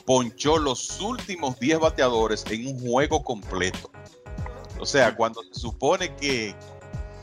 [0.06, 3.90] ponchó los últimos 10 bateadores en un juego completo.
[4.78, 6.54] O sea, cuando se supone que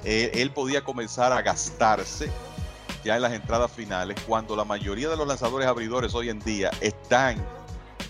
[0.04, 2.32] eh, él podía comenzar a gastarse
[3.04, 6.72] ya en las entradas finales, cuando la mayoría de los lanzadores abridores hoy en día
[6.82, 7.44] están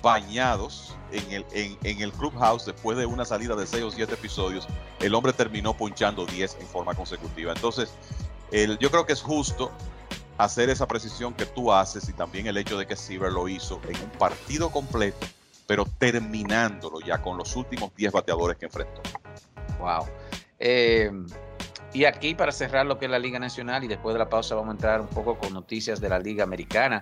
[0.01, 1.45] bañados en el,
[1.83, 4.67] en, el clubhouse después de una salida de 6 o 7 episodios,
[4.99, 7.51] el hombre terminó punchando 10 en forma consecutiva.
[7.53, 7.93] Entonces,
[8.51, 9.71] el, yo creo que es justo
[10.37, 13.79] hacer esa precisión que tú haces y también el hecho de que Siever lo hizo
[13.87, 15.27] en un partido completo,
[15.67, 19.01] pero terminándolo ya con los últimos 10 bateadores que enfrentó.
[19.79, 20.07] Wow.
[20.59, 21.11] Eh,
[21.93, 24.55] y aquí para cerrar lo que es la Liga Nacional y después de la pausa
[24.55, 27.01] vamos a entrar un poco con noticias de la Liga Americana.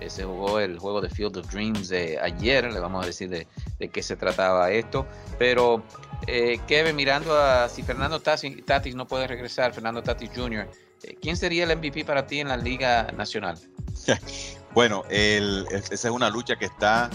[0.00, 3.28] Eh, se jugó el juego de Field of Dreams de ayer, le vamos a decir
[3.28, 3.46] de,
[3.90, 5.06] qué se trataba esto.
[5.38, 5.82] Pero
[6.26, 10.70] eh, Kevin, mirando a si Fernando Tatis, no puede regresar, Fernando Tatis Jr.,
[11.02, 13.58] eh, ¿quién sería el MVP para ti en la Liga Nacional?
[14.74, 17.10] bueno, esa es una lucha que está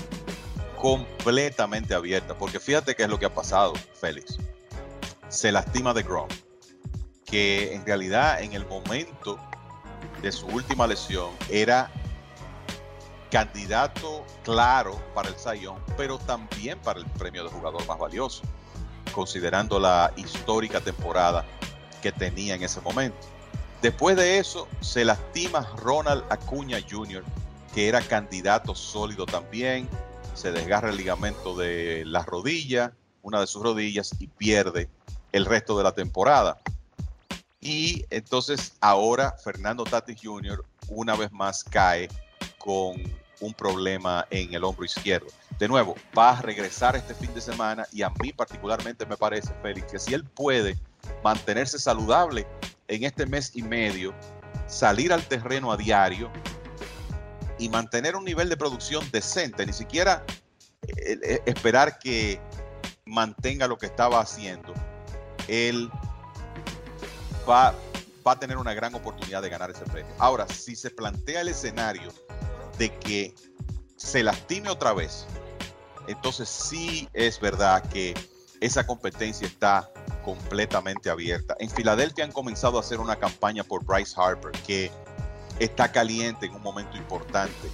[0.79, 4.38] completamente abierta, porque fíjate qué es lo que ha pasado, Félix.
[5.27, 6.27] Se lastima de Grom
[7.25, 9.39] que en realidad en el momento
[10.21, 11.91] de su última lesión era
[13.31, 18.43] candidato claro para el Sayón, pero también para el premio de jugador más valioso,
[19.13, 21.45] considerando la histórica temporada
[22.01, 23.17] que tenía en ese momento.
[23.81, 27.23] Después de eso, se lastima Ronald Acuña Jr.,
[27.73, 29.89] que era candidato sólido también,
[30.33, 34.89] se desgarra el ligamento de la rodilla, una de sus rodillas, y pierde
[35.31, 36.61] el resto de la temporada.
[37.65, 40.63] Y entonces ahora Fernando Tatis Jr.
[40.88, 42.10] una vez más cae
[42.60, 43.01] con
[43.39, 45.25] un problema en el hombro izquierdo.
[45.58, 49.51] De nuevo, va a regresar este fin de semana y a mí particularmente me parece,
[49.63, 50.78] Félix, que si él puede
[51.23, 52.45] mantenerse saludable
[52.88, 54.13] en este mes y medio,
[54.67, 56.32] salir al terreno a diario
[57.58, 60.23] y mantener un nivel de producción decente, ni siquiera
[60.84, 62.39] eh, eh, esperar que
[63.06, 64.71] mantenga lo que estaba haciendo,
[65.47, 65.89] él
[67.47, 67.73] va,
[68.25, 70.12] a tener una gran oportunidad de ganar ese premio.
[70.17, 72.12] Ahora, si se plantea el escenario
[72.77, 73.36] de que
[73.95, 75.25] se lastime otra vez,
[76.08, 78.13] entonces sí es verdad que
[78.62, 79.91] esa competencia está
[80.23, 81.55] completamente abierta.
[81.60, 84.91] En Filadelfia han comenzado a hacer una campaña por Bryce Harper que
[85.60, 87.69] está caliente en un momento importante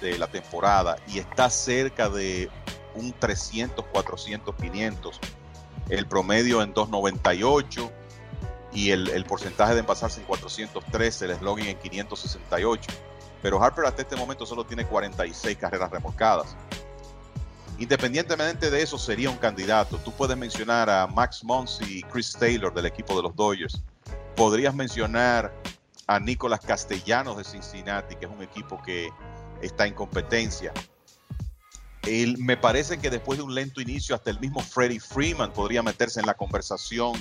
[0.00, 2.48] de la temporada y está cerca de
[2.94, 5.20] un 300, 400, 500.
[5.90, 7.92] El promedio en 298
[8.72, 12.92] y el, porcentaje de envasarse en 413, el slogan en 568.
[13.42, 16.56] Pero Harper hasta este momento solo tiene 46 carreras remolcadas.
[17.78, 19.96] Independientemente de eso, sería un candidato.
[19.98, 23.82] Tú puedes mencionar a Max Monsi y Chris Taylor del equipo de los Dodgers.
[24.36, 25.52] Podrías mencionar
[26.06, 29.08] a Nicolás Castellanos de Cincinnati, que es un equipo que
[29.62, 30.72] está en competencia.
[32.38, 36.20] me parece que después de un lento inicio, hasta el mismo Freddie Freeman podría meterse
[36.20, 37.12] en la conversación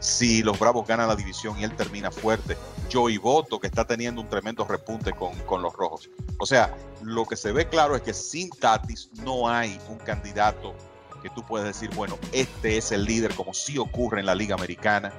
[0.00, 2.56] si los Bravos ganan la división y él termina fuerte.
[2.92, 6.10] Joey Boto, que está teniendo un tremendo repunte con, los Rojos.
[6.38, 10.74] O sea, lo que se ve claro es que sin Tatis no hay un candidato
[11.22, 14.56] que tú puedes decir, bueno, este es el líder, como sí ocurre en la Liga
[14.56, 15.12] Americana,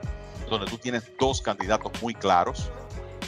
[0.49, 2.69] donde tú tienes dos candidatos muy claros,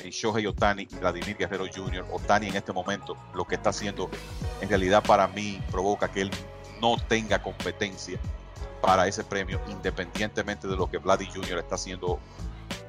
[0.04, 2.06] en Shohei Otani y Vladimir Guerrero Jr.
[2.12, 4.10] Otani en este momento lo que está haciendo
[4.62, 6.32] en realidad para mí provoca que él
[6.82, 8.20] no tenga competencia
[8.86, 11.58] para ese premio, independientemente de lo que Vladdy Jr.
[11.58, 12.20] está haciendo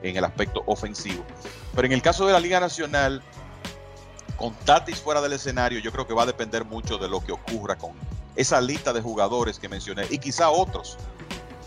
[0.03, 1.25] en el aspecto ofensivo.
[1.75, 3.23] Pero en el caso de la Liga Nacional,
[4.37, 7.33] con Tatis fuera del escenario, yo creo que va a depender mucho de lo que
[7.33, 7.93] ocurra con
[8.37, 10.99] esa lista de jugadores que mencioné y quizá otros.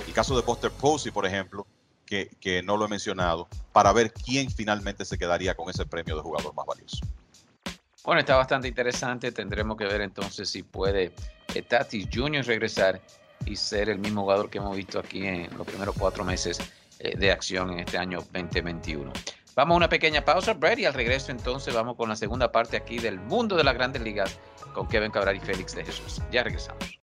[0.06, 1.66] El caso de Buster Posey, por ejemplo,
[2.06, 6.16] que, que, no lo he mencionado, para ver quién finalmente se quedaría con ese premio
[6.16, 7.00] de jugador más valioso.
[8.04, 9.32] Bueno, está bastante interesante.
[9.32, 11.14] Tendremos que ver entonces si puede
[11.56, 12.46] eh, Tatis Jr.
[12.46, 13.02] regresar
[13.46, 16.60] y ser el mismo jugador que hemos visto aquí en los primeros cuatro meses
[17.00, 19.12] eh, de acción en este año 2021.
[19.56, 22.78] Vamos a una pequeña pausa, Brett, y al regreso entonces vamos con la segunda parte
[22.78, 24.40] aquí del mundo de las grandes ligas
[24.74, 26.22] con Kevin Cabral y Félix de Jesús.
[26.32, 27.00] Ya regresamos.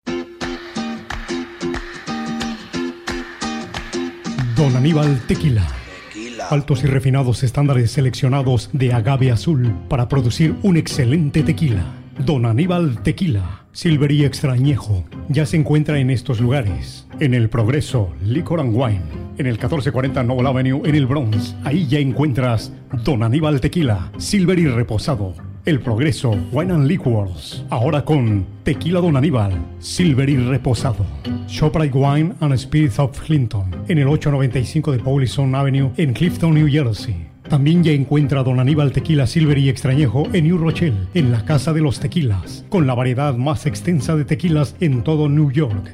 [4.55, 5.67] Don Aníbal Tequila.
[6.07, 6.47] Tequila.
[6.49, 11.83] Altos y refinados estándares seleccionados de agave azul para producir un excelente tequila.
[12.19, 17.07] Don Aníbal Tequila Silver y Extrañejo ya se encuentra en estos lugares.
[17.19, 19.01] En el Progreso, Liquor and Wine.
[19.39, 21.55] En el 1440 Noble Avenue, en el Bronx.
[21.63, 22.71] Ahí ya encuentras
[23.03, 25.33] Don Aníbal Tequila, Silver y Reposado.
[25.65, 27.65] El Progreso Wine and Liquors.
[27.71, 31.03] Ahora con Tequila Don Aníbal, Silver y Reposado.
[31.47, 33.71] Shoprite Wine and Spirits of Clinton.
[33.87, 37.32] En el 895 de Paulison Avenue en Clifton, New Jersey.
[37.49, 41.73] También ya encuentra Don Aníbal Tequila Silver y Extrañejo en New Rochelle, en la Casa
[41.73, 45.93] de los Tequilas, con la variedad más extensa de tequilas en todo New York.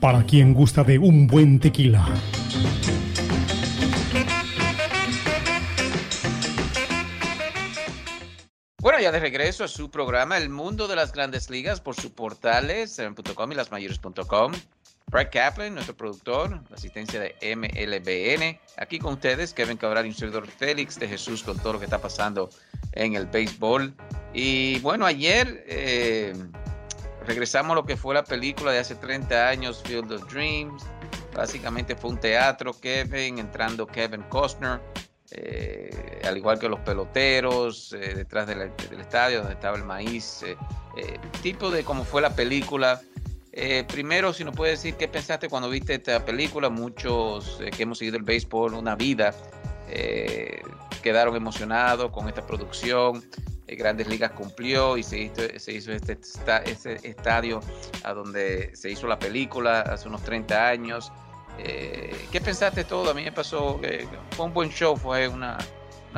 [0.00, 2.06] para quien gusta de un buen tequila.
[8.80, 12.12] Bueno, ya de regreso a su programa El Mundo de las Grandes Ligas por sus
[12.12, 13.00] portales,
[13.34, 14.52] .com y lasmayores.com.
[15.08, 18.58] Brad Kaplan, nuestro productor, la asistencia de MLBN.
[18.76, 21.84] Aquí con ustedes, Kevin Cabral y un servidor Félix de Jesús con todo lo que
[21.84, 22.50] está pasando
[22.92, 23.94] en el béisbol.
[24.34, 26.34] Y bueno, ayer eh,
[27.26, 30.84] regresamos a lo que fue la película de hace 30 años, Field of Dreams.
[31.34, 34.80] Básicamente fue un teatro, Kevin, entrando Kevin Costner,
[35.32, 40.42] eh, al igual que los peloteros, eh, detrás del, estadio donde estaba el maíz.
[40.42, 40.56] Eh,
[41.42, 43.02] tipo de cómo fue la película.
[43.88, 48.18] primero, si nos puedes decir qué pensaste cuando viste esta película, muchos que hemos seguido
[48.18, 49.34] el béisbol una vida
[51.02, 53.22] quedaron emocionados con esta producción.
[53.68, 56.18] Eh, Grandes Ligas cumplió y se hizo, este,
[57.02, 57.60] estadio
[58.04, 61.12] a donde se hizo la película hace unos 30 años.
[61.58, 63.10] Eh, ¿Qué pensaste todo?
[63.10, 63.80] A mí me pasó
[64.36, 65.58] fue un buen show, fue una,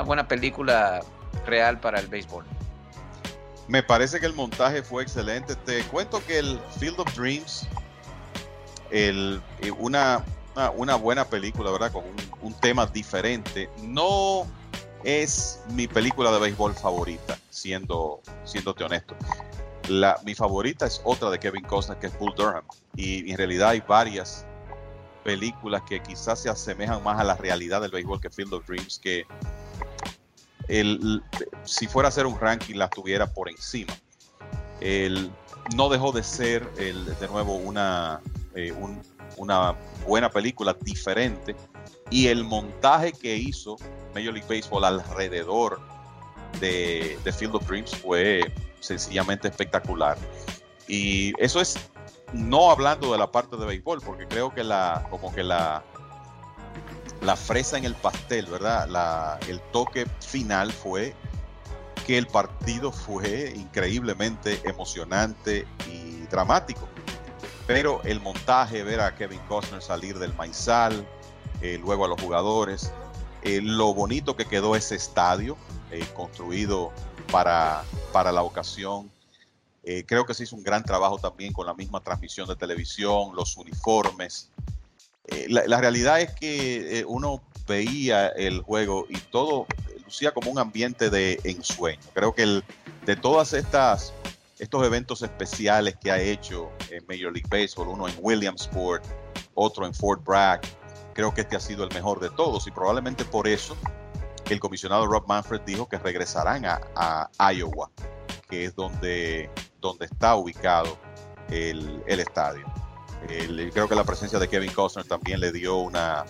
[0.04, 1.00] buena película
[1.46, 2.44] real para el béisbol.
[3.66, 5.54] Me parece que el montaje fue excelente.
[5.54, 7.66] Te cuento que el Field of Dreams,
[8.90, 9.30] eh,
[9.78, 10.24] una,
[11.00, 11.92] buena película, ¿verdad?
[11.92, 12.04] Con
[12.42, 13.68] un tema diferente.
[13.82, 14.46] No
[15.04, 19.16] es mi película de béisbol favorita, siendo, siéndote honesto.
[19.88, 22.64] La, mi favorita es otra de Kevin Costner, que es Bull Durham.
[22.96, 24.44] Y, en realidad hay varias
[25.24, 28.98] películas que quizás se asemejan más a la realidad del béisbol que Field of Dreams,
[28.98, 29.24] que
[30.68, 31.22] el,
[31.64, 33.94] si fuera a hacer un ranking la tuviera por encima.
[34.80, 35.30] El,
[35.76, 38.20] no dejó de ser, el, de nuevo, una,
[38.54, 38.74] eh,
[39.36, 39.74] una
[40.06, 41.56] buena película diferente.
[42.10, 43.76] Y el montaje que hizo
[44.14, 45.80] Major League Baseball alrededor
[46.60, 50.16] de, Field of Dreams fue sencillamente espectacular.
[50.86, 51.78] Y eso es
[52.32, 55.84] no hablando de la parte de béisbol, porque creo que la, como que la,
[57.22, 58.88] la fresa en el pastel, ¿verdad?
[58.88, 61.14] La, el toque final fue
[62.06, 66.88] que el partido fue increíblemente emocionante y dramático.
[67.66, 71.06] Pero el montaje, ver a Kevin Costner salir del maizal,
[71.62, 72.92] eh, luego a los jugadores,
[73.42, 75.56] eh, lo bonito que quedó ese estadio,
[75.90, 76.92] eh, construido
[77.30, 79.10] para, para la ocasión.
[80.06, 83.56] Creo que se hizo un gran trabajo también con la misma transmisión de televisión, los
[83.56, 84.50] uniformes.
[85.48, 89.66] La, realidad es que uno veía el juego y todo
[90.04, 92.02] lucía como un ambiente de ensueño.
[92.12, 92.64] Creo que el,
[93.06, 94.12] de todas estas
[94.58, 99.04] estos eventos especiales que ha hecho en Major League Baseball, uno en Williamsport,
[99.54, 100.60] otro en Fort Bragg,
[101.18, 103.76] creo que este ha sido el mejor de todos y probablemente por eso
[104.48, 107.90] el comisionado Rob Manfred dijo que regresarán a, Iowa,
[108.48, 109.50] que es donde,
[109.80, 110.96] donde está ubicado
[111.50, 112.64] el, estadio.
[113.26, 116.24] creo que la presencia de Kevin Costner también le dio una,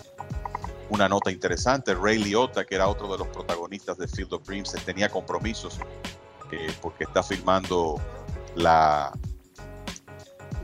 [0.89, 1.93] una nota interesante.
[1.93, 5.77] Ray Liotta, que era otro de los protagonistas de Field of Dreams, tenía compromisos
[6.51, 8.01] eh, porque está filmando
[8.55, 9.11] la,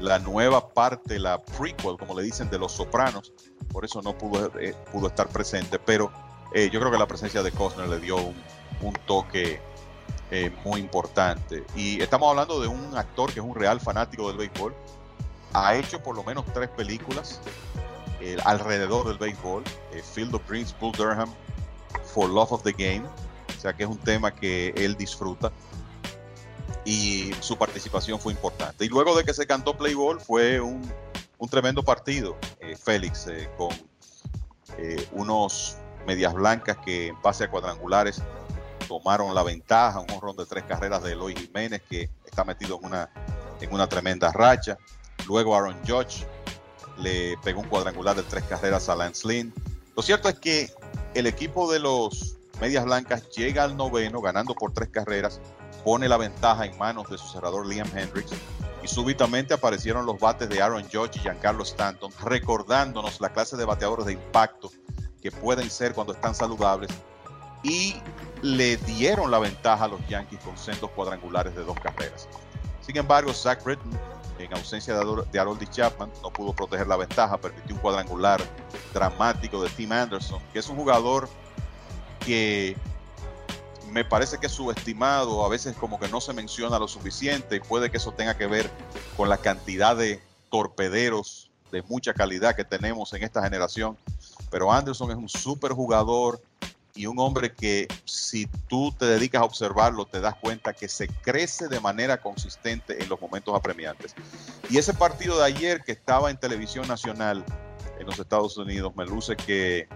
[0.06, 3.34] la nueva parte, la prequel, como le dicen, de Los Sopranos,
[3.72, 6.12] por eso no pudo, eh, pudo estar presente, pero
[6.54, 9.60] eh, yo creo que la presencia de Costner le dio un, toque
[10.30, 11.64] eh, muy importante.
[11.76, 14.76] Y estamos hablando de un actor que es un real fanático del béisbol,
[15.54, 17.42] ha hecho por lo menos tres películas
[18.44, 19.64] alrededor del béisbol,
[20.14, 21.30] Field of Dreams, Bull Durham,
[22.14, 23.04] For Love of the Game,
[23.56, 25.52] o sea que es un tema que él disfruta
[26.86, 28.86] y su participación fue importante.
[28.86, 30.82] Y luego de que se cantó Play Ball fue un
[31.38, 33.72] un tremendo partido, eh, Félix, eh, con
[34.78, 38.22] eh, unos medias blancas que en base a cuadrangulares
[38.88, 42.86] tomaron la ventaja, un honrón de tres carreras de Eloy Jiménez que está metido en
[42.86, 43.10] una,
[43.60, 44.78] en una tremenda racha.
[45.28, 46.26] Luego Aaron Judge
[47.00, 49.54] le pegó un cuadrangular de tres carreras a Lance Lynn.
[49.96, 50.70] Lo cierto es que
[51.16, 55.42] el equipo de los Medias Blancas llega al noveno ganando por tres carreras
[55.86, 58.32] pone la ventaja en manos de su cerrador Liam Hendricks
[58.84, 63.66] y súbitamente aparecieron los bates de Aaron Judge y Giancarlo Stanton, recordándonos la clase de
[63.66, 64.72] bateadores de impacto
[65.22, 66.90] que pueden ser cuando están saludables
[67.62, 67.96] y
[68.42, 72.28] le dieron la ventaja a los Yankees con centos cuadrangulares de dos carreras.
[72.82, 73.92] Sin embargo, Zach Britton,
[74.40, 78.42] en ausencia de Harold Chapman, no pudo proteger la ventaja, permitió un cuadrangular
[78.94, 81.30] dramático de Tim Anderson, que es un jugador
[82.20, 82.76] que
[83.96, 87.60] me parece que es subestimado, a veces como que no se menciona lo suficiente y
[87.62, 88.70] puede que eso tenga que ver
[89.16, 90.22] con la cantidad de
[90.52, 93.98] torpederos de mucha calidad que tenemos en esta generación.
[94.52, 96.42] Pero Anderson es un súper jugador
[96.94, 101.08] y un hombre que si tú te dedicas a observarlo te das cuenta que se
[101.08, 104.14] crece de manera consistente en los momentos apremiantes.
[104.70, 107.46] Y ese partido de ayer que estaba en televisión nacional
[107.98, 109.88] en los Estados Unidos me luce que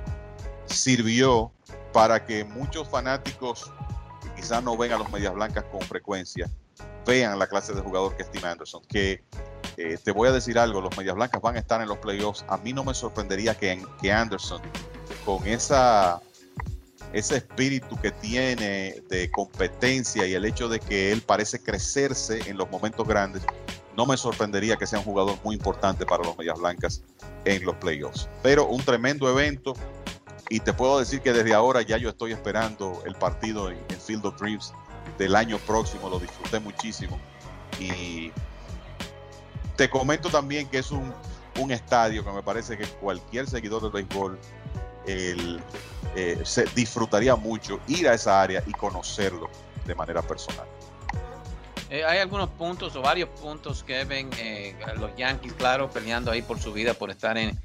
[0.69, 1.51] sirvió
[1.93, 3.71] para que muchos fanáticos
[4.21, 6.49] que quizás no ven a los Medias Blancas con frecuencia,
[7.05, 8.81] vean la clase de jugador que es Tim Anderson.
[8.87, 9.23] Que
[9.77, 12.45] eh, te voy a decir algo, los Medias Blancas van a estar en los playoffs.
[12.47, 14.61] A mí no me sorprendería que, que Anderson,
[15.25, 16.21] con esa,
[17.13, 22.57] ese espíritu que tiene de competencia y el hecho de que él parece crecerse en
[22.57, 23.43] los momentos grandes,
[23.95, 27.01] no me sorprendería que sea un jugador muy importante para los Medias Blancas
[27.45, 28.29] en los playoffs.
[28.43, 29.73] Pero un tremendo evento
[30.49, 34.25] y te puedo decir que desde ahora ya yo estoy esperando el partido en, Field
[34.25, 34.73] of Dreams
[35.17, 36.09] del año próximo.
[36.09, 37.19] Lo disfruté muchísimo.
[37.79, 38.31] Y
[39.75, 41.13] te comento también que es un,
[41.69, 44.39] estadio que me parece que cualquier seguidor del béisbol
[45.05, 45.59] eh,
[46.43, 49.49] se disfrutaría mucho ir a esa área y conocerlo
[49.85, 50.65] de manera personal.
[51.89, 56.41] Eh, hay algunos puntos o varios puntos que ven eh, los Yankees, claro, peleando ahí
[56.41, 57.59] por su vida, por estar en,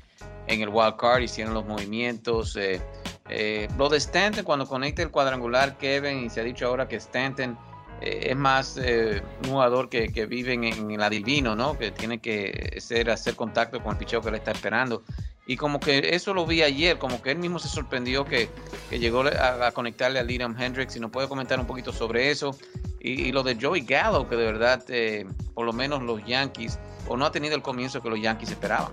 [0.47, 2.57] en el wild card, hicieron los movimientos.
[2.57, 2.80] Eh,
[3.28, 6.97] eh, lo de Stanton, cuando conecta el cuadrangular, Kevin, y se ha dicho ahora que
[6.97, 7.59] Stanton
[8.01, 11.78] eh, es más un jugador que, vive en, en, la divino, ¿no?
[11.78, 15.03] Que tiene que ser, hacer contacto con el picheo que le está esperando.
[15.47, 18.49] Y como que eso lo vi ayer, como que él mismo se sorprendió que,
[18.90, 22.57] llegó a, conectarle a Liam Hendricks y nos puede comentar un poquito sobre eso.
[23.01, 24.82] Y, lo de Joey Gallo, que de verdad,
[25.53, 28.92] por lo menos los Yankees, o no ha tenido el comienzo que los Yankees esperaban.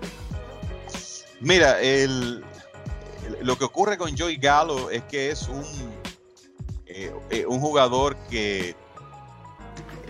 [1.42, 2.44] Mira, el,
[3.40, 5.64] lo que ocurre con Joey Gallo es que es un,
[6.86, 8.76] eh, eh, un jugador que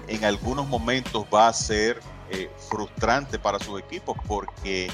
[0.09, 1.99] en algunos momentos va a ser
[2.30, 4.91] eh, frustrante para sus equipos porque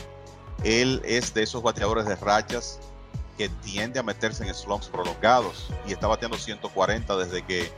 [0.62, 2.78] él es de esos bateadores de rachas
[3.36, 7.68] que tiende a meterse en slumps prolongados y está bateando 140 desde que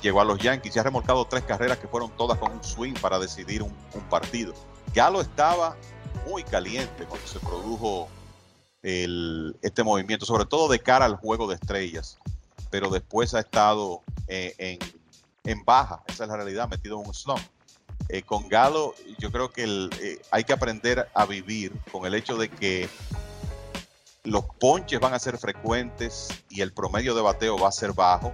[0.00, 2.94] llegó a los Yankees y ha remolcado tres carreras que fueron todas con un swing
[2.94, 4.54] para decidir un, un partido.
[4.94, 5.76] Galo estaba
[6.26, 8.08] muy caliente cuando se produjo
[8.82, 12.18] este movimiento, sobre todo de cara al juego de estrellas,
[12.70, 14.78] pero después ha estado eh,
[15.44, 17.40] en, baja, esa es la realidad, metido en un slump.
[18.08, 22.36] Eh, con Galo, yo creo que eh, hay que aprender a vivir con el hecho
[22.36, 22.88] de que
[24.24, 28.32] los ponches van a ser frecuentes y el promedio de bateo va a ser bajo.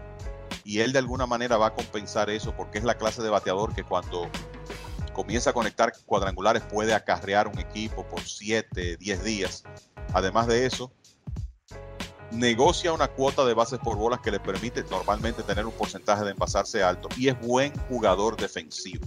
[0.64, 3.74] Y él de alguna manera va a compensar eso porque es la clase de bateador
[3.74, 4.28] que cuando
[5.16, 9.64] comienza a conectar cuadrangulares, puede acarrear un equipo por 7, 10 días.
[10.12, 10.92] Además de eso,
[12.30, 16.32] negocia una cuota de bases por bolas que le permite normalmente tener un porcentaje de
[16.32, 19.06] envasarse alto y es buen jugador defensivo.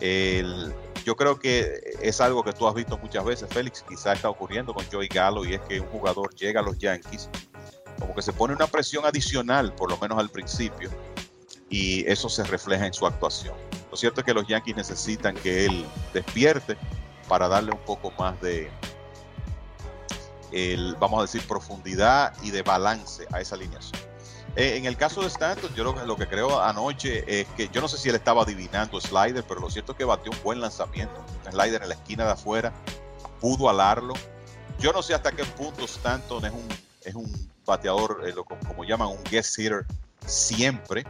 [0.00, 4.72] yo creo que es algo que tú has visto muchas veces, Félix, quizá está ocurriendo
[4.72, 7.28] con Joey Gallo y es que un jugador llega a los Yankees,
[7.98, 10.90] como que se pone una presión adicional, por lo menos al principio,
[11.68, 13.56] y eso se refleja en su actuación.
[13.90, 16.76] Lo cierto es que los Yankees necesitan que él despierte
[17.28, 18.70] para darle un poco más de,
[20.52, 24.00] el, vamos a decir, profundidad y de balance a esa alineación.
[24.56, 27.88] Eh, en el caso de Stanton, yo lo, que creo anoche es que yo no
[27.88, 31.24] sé si él estaba adivinando slider, pero lo cierto es que batió un buen lanzamiento.
[31.50, 32.72] Slider en la esquina de afuera,
[33.40, 34.14] pudo alarlo.
[34.80, 36.68] Yo no sé hasta qué punto Stanton es un,
[37.04, 39.86] es un bateador, eh, como, como, llaman, un guest hitter
[40.26, 41.04] siempre.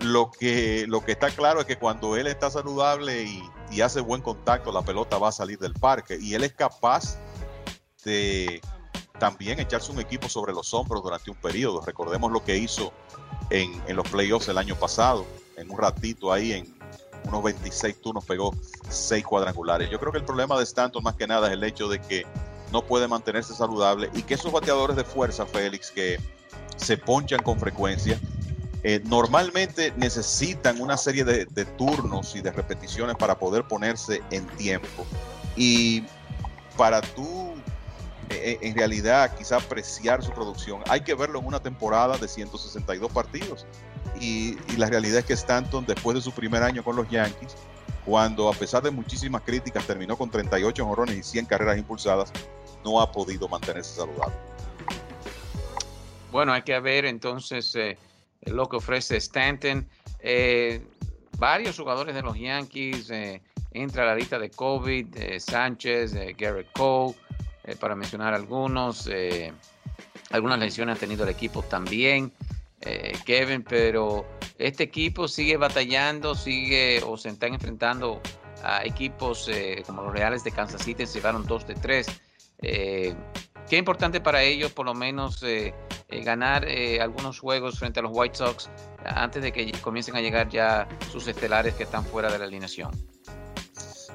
[0.00, 3.24] Lo que, lo que está claro es que cuando él está saludable
[3.70, 7.18] y, hace buen contacto, la pelota va a salir del parque y él es capaz
[8.04, 8.60] de
[9.18, 11.80] también echarse un equipo sobre los hombros durante un periodo.
[11.84, 12.92] Recordemos lo que hizo
[13.50, 15.26] en, en, los playoffs el año pasado.
[15.56, 16.78] En un ratito ahí, en
[17.24, 18.54] unos 26 turnos, pegó
[18.88, 19.90] 6 cuadrangulares.
[19.90, 22.24] Yo creo que el problema de Stanton más que nada es el hecho de que
[22.72, 26.18] no puede mantenerse saludable y que esos bateadores de fuerza, Félix, que
[26.76, 28.20] se ponchan con frecuencia,
[28.90, 31.44] eh, normalmente necesitan una serie de,
[31.76, 35.04] turnos y de repeticiones para poder ponerse en tiempo.
[35.56, 36.04] Y
[36.74, 37.52] para tú,
[38.30, 42.26] eh, eh, en realidad, quizá apreciar su producción, hay que verlo en una temporada de
[42.26, 43.66] 162 partidos.
[44.22, 47.56] Y, la realidad es que Stanton, después de su primer año con los Yankees,
[48.06, 52.32] cuando a pesar de muchísimas críticas terminó con 38 jorrones y 100 carreras impulsadas,
[52.82, 54.34] no ha podido mantenerse saludable.
[56.32, 57.76] Bueno, hay que ver entonces
[58.42, 59.88] lo que ofrece Stanton.
[60.20, 60.80] Eh,
[61.38, 67.14] varios jugadores de los Yankees eh, entra a la lista de COVID, Sánchez, Garrett Cole,
[67.80, 69.08] para mencionar algunos.
[70.30, 72.32] algunas lesiones ha tenido el equipo también.
[73.26, 74.24] Kevin, pero
[74.56, 78.22] este equipo sigue batallando, sigue o se están enfrentando
[78.62, 79.50] a equipos
[79.84, 82.06] como los Reales de Kansas City, se llevaron 2 de 3.
[82.62, 83.14] Eh,
[83.68, 85.44] qué importante para ellos por lo menos
[86.08, 86.66] eh, eh, ganar
[87.00, 88.68] algunos juegos frente a los White Sox
[89.04, 92.90] antes de que comiencen a llegar ya sus estelares que están fuera de la alineación.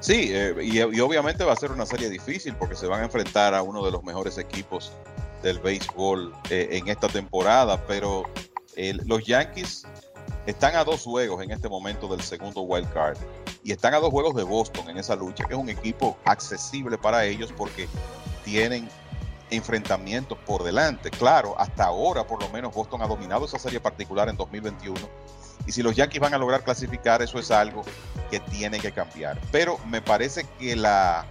[0.00, 3.62] Sí, y, obviamente va a ser una serie difícil porque se van a enfrentar a
[3.62, 4.92] uno de los mejores equipos
[5.42, 8.24] del béisbol en esta temporada, pero
[9.06, 9.86] los Yankees
[10.46, 13.16] están a dos juegos en este momento del segundo wild card
[13.62, 16.98] y están a dos juegos de Boston en esa lucha, que es un equipo accesible
[16.98, 17.88] para ellos porque
[18.44, 18.88] tienen
[19.54, 21.10] enfrentamientos por delante.
[21.10, 25.00] Claro, hasta ahora por lo menos Boston ha dominado esa serie particular en 2021.
[25.66, 27.82] Y si los Yankees van a lograr clasificar, eso es algo
[28.30, 29.40] que tiene que cambiar.
[29.50, 31.26] Pero me parece que la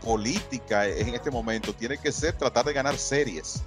[0.00, 3.62] política en este momento tiene que ser tratar de ganar series.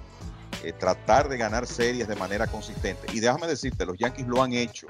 [0.62, 3.06] Eh, tratar de ganar series de manera consistente.
[3.12, 4.86] Y déjame decirte, los Yankees lo han hecho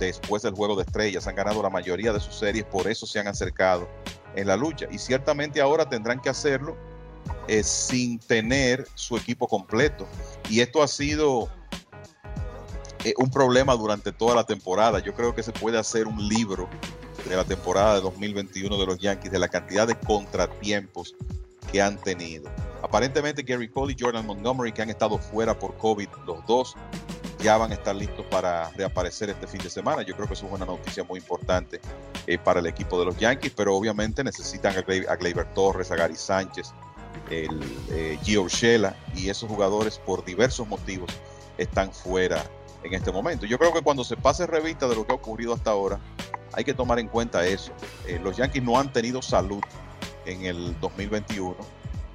[0.00, 3.20] después del juego de estrellas, han ganado la mayoría de sus series, por eso se
[3.20, 3.88] han acercado
[4.34, 4.86] en la lucha.
[4.90, 6.76] Y ciertamente ahora tendrán que hacerlo
[7.62, 10.06] sin tener su equipo completo.
[10.48, 11.50] Y esto ha sido
[13.04, 15.00] eh, un problema durante toda la temporada.
[15.00, 16.68] Yo creo que se puede hacer un libro
[17.28, 21.14] de la temporada de 2021 de los Yankees, de la cantidad de contratiempos
[21.70, 22.50] que han tenido.
[22.82, 26.76] Aparentemente Gary Cole y Jordan Montgomery, que han estado fuera por COVID, los dos
[27.42, 30.02] ya van a estar listos para reaparecer este fin de semana.
[30.02, 31.80] Yo creo que eso es una noticia muy importante
[32.26, 34.82] eh, para el equipo de los Yankees, pero obviamente necesitan a,
[35.16, 36.72] Gleyber Torres, a Gary Sánchez,
[37.30, 37.60] el
[37.90, 38.18] eh,
[39.14, 41.10] y esos jugadores por diversos motivos
[41.58, 42.44] están fuera
[42.82, 43.46] en este momento.
[43.46, 46.00] Yo creo que cuando se pase revista de lo que ha ocurrido hasta ahora,
[46.52, 47.72] hay que tomar en cuenta eso.
[48.06, 49.62] Eh, los Yankees no han tenido salud
[50.26, 51.56] en el 2021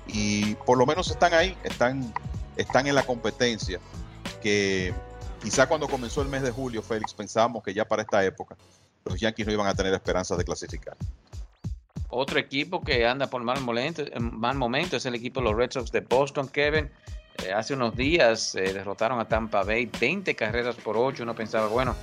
[0.08, 2.14] y por lo menos están ahí, están,
[2.56, 3.80] están en la competencia
[4.42, 4.94] que
[5.42, 8.56] quizá cuando comenzó el mes de julio, Félix, pensábamos que ya para esta época
[9.06, 10.96] los Yankees no iban a tener esperanzas de clasificar.
[12.10, 15.72] Otro equipo que anda por mal momento, mal momento es el equipo de los Red
[15.72, 16.90] Sox de Boston, Kevin.
[17.44, 21.24] Eh, hace unos días eh, derrotaron a Tampa Bay 20 carreras por 8.
[21.24, 21.96] Uno pensaba, bueno,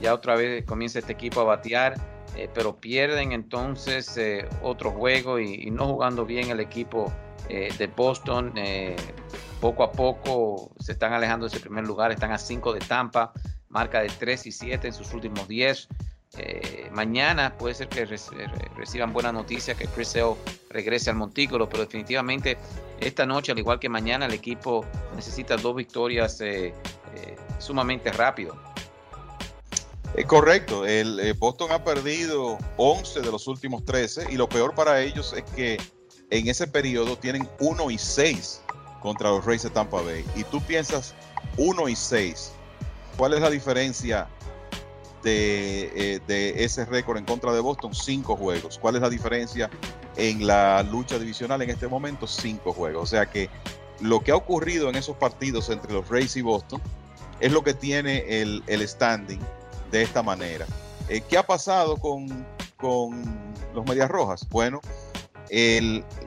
[0.00, 1.94] ya otra vez comienza este equipo a batear,
[2.36, 4.18] eh, pero pierden entonces
[4.62, 7.12] otro juego y, no jugando bien el equipo
[7.48, 8.54] de Boston.
[9.60, 13.32] poco a poco se están alejando de ese primer lugar, están a 5 de Tampa,
[13.68, 15.88] marca de 3 y 7 en sus últimos 10.
[16.38, 18.06] Eh, mañana puede ser que
[18.76, 20.34] reciban buena noticia que Chris Sale
[20.70, 22.56] regrese al montículo, pero definitivamente
[23.00, 26.68] esta noche, al igual que mañana, el equipo necesita dos victorias eh,
[27.14, 28.56] eh, sumamente rápido.
[30.14, 35.00] Es correcto, el Boston ha perdido 11 de los últimos 13 y lo peor para
[35.00, 35.78] ellos es que
[36.28, 38.62] en ese periodo tienen 1 y 6
[39.00, 40.24] contra los Rays de Tampa Bay.
[40.36, 41.14] Y tú piensas
[41.56, 42.52] 1 y 6,
[43.16, 44.28] ¿cuál es la diferencia
[45.24, 48.78] eh, de, ese récord en contra de Boston, cinco juegos.
[48.78, 49.70] ¿Cuál es la diferencia
[50.16, 52.26] en la lucha divisional en este momento?
[52.26, 53.02] Cinco juegos.
[53.02, 53.48] O sea que
[54.00, 56.80] lo que ha ocurrido en esos partidos entre los Rays y Boston
[57.40, 59.40] es lo que tiene el, standing
[59.90, 60.66] de esta manera.
[61.08, 62.46] Eh, ¿Qué ha pasado con,
[63.74, 64.48] los Medias Rojas?
[64.48, 64.80] Bueno,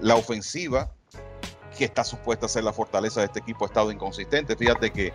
[0.01, 0.91] la ofensiva
[1.77, 4.55] que está supuesta a ser la fortaleza de este equipo ha estado inconsistente.
[4.55, 5.13] Fíjate que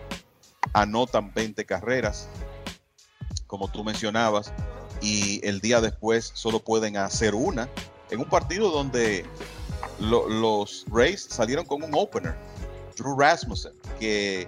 [0.73, 2.29] anotan 20 carreras,
[3.51, 4.53] como tú mencionabas,
[5.03, 7.69] y el día después solo pueden hacer una,
[8.11, 9.27] en un partido donde
[9.99, 12.37] los Rays salieron con un opener,
[12.97, 14.47] Drew Rasmussen, que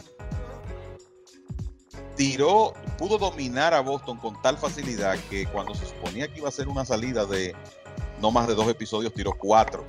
[2.14, 6.52] tiró, pudo dominar a Boston con tal facilidad que cuando se suponía que iba a
[6.52, 7.56] ser una salida de
[8.20, 9.84] no más de dos episodios, tiró cuatro.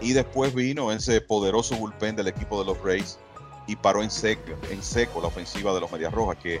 [0.00, 3.18] Y después vino ese poderoso bullpen del equipo de los Rays
[3.66, 6.60] y paró en seco, en seco la ofensiva de los Medias Rojas, que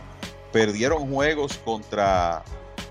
[0.52, 2.42] Perdieron juegos contra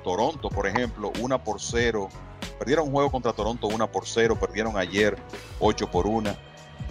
[0.04, 2.10] Toronto, por ejemplo, 1 por 0.
[2.58, 4.38] Perdieron un juego contra Toronto 1 por 0.
[4.40, 5.18] Perdieron ayer
[5.60, 6.36] 8 por 1.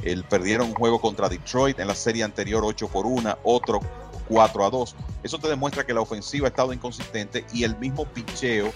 [0.03, 3.39] El, perdieron un juego contra Detroit en la serie anterior 8 por 1.
[3.45, 3.81] Otro
[4.29, 4.97] 4 a 2.
[5.23, 8.73] Eso te demuestra que la ofensiva ha estado inconsistente y el mismo picheo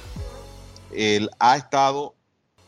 [0.93, 2.15] el, ha estado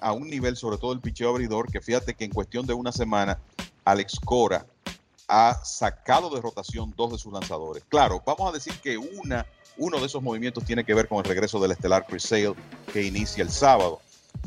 [0.00, 2.92] a un nivel, sobre todo el picheo abridor, que fíjate que en cuestión de una
[2.92, 3.38] semana,
[3.84, 4.66] Alex Cora
[5.28, 7.84] ha sacado de rotación dos de sus lanzadores.
[7.88, 9.46] Claro, vamos a decir que una,
[9.76, 12.54] uno de esos movimientos tiene que ver con el regreso del estelar Chris Sale
[12.92, 14.00] que inicia el sábado.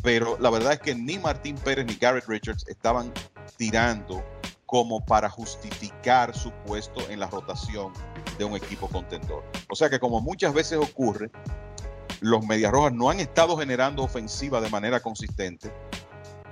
[0.03, 3.11] Pero la verdad es que ni Martín Pérez ni Garrett Richards estaban
[3.57, 4.23] tirando
[4.65, 7.93] como para justificar su puesto en la rotación
[8.37, 9.43] de un equipo contendor.
[9.69, 11.31] O sea que como muchas veces ocurre,
[12.19, 15.71] los Medias Rojas no han estado generando ofensiva de manera consistente,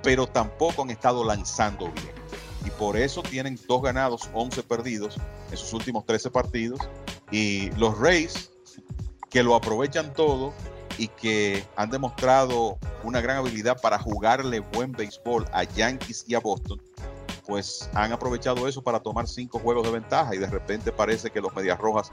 [0.02, 2.15] pero tampoco han estado lanzando bien.
[2.66, 5.16] Y por eso tienen dos ganados, 11 perdidos
[5.50, 6.80] en sus últimos 13 partidos.
[7.30, 8.50] Y los Rays,
[9.30, 10.52] que lo aprovechan todo
[10.98, 16.40] y que han demostrado una gran habilidad para jugarle buen béisbol a Yankees y a
[16.40, 16.82] Boston,
[17.46, 21.40] pues han aprovechado eso para tomar cinco juegos de ventaja y de repente parece que
[21.40, 22.10] los Medias Rojas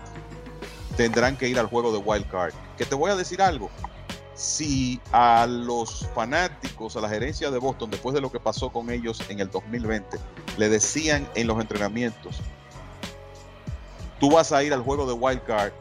[0.95, 2.53] tendrán que ir al juego de wild card.
[2.77, 3.71] Que te voy a decir algo.
[4.35, 8.89] Si a los fanáticos, a la gerencia de Boston, después de lo que pasó con
[8.89, 10.17] ellos en el 2020,
[10.57, 12.37] le decían en los entrenamientos,
[14.19, 15.71] tú vas a ir al juego de wild card,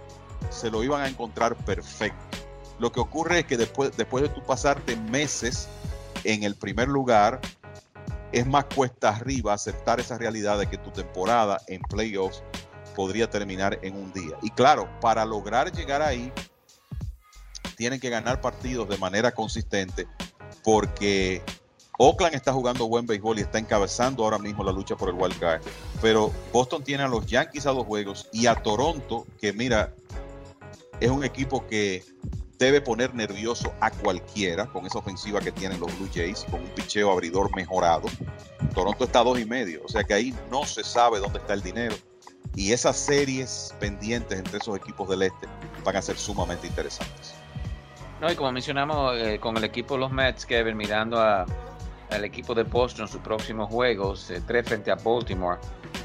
[0.51, 2.39] se lo iban a encontrar perfecto.
[2.79, 5.69] Lo que ocurre es que después, después de tú pasarte meses
[6.25, 7.41] en el primer lugar,
[8.33, 12.43] es más cuesta arriba aceptar esa realidad de que tu temporada en playoffs
[12.97, 14.37] podría terminar en un día.
[14.43, 16.33] Y claro, para lograr llegar ahí,
[17.77, 20.07] tienen que ganar partidos de manera consistente
[20.63, 21.43] porque
[21.99, 25.39] Oakland está jugando buen béisbol y está encabezando ahora mismo la lucha por el wild
[25.39, 25.63] card.
[26.01, 29.95] Pero Boston tiene a los Yankees a dos juegos y a Toronto, que mira,
[31.01, 32.05] es un equipo que
[32.59, 36.69] debe poner nervioso a cualquiera con esa ofensiva que tienen los Blue Jays, con un
[36.69, 38.09] picheo abridor mejorado.
[38.75, 41.55] Toronto está a dos y medio, o sea que ahí no se sabe dónde está
[41.55, 41.97] el dinero.
[42.55, 45.49] Y esas series pendientes entre esos equipos del este
[45.85, 47.35] van a ser sumamente interesantes.
[48.23, 51.45] No, y como mencionamos eh, con el equipo de los Mets, Kevin, mirando a,
[52.09, 55.59] al equipo de Boston sus próximos juegos, eh, tres frente a Baltimore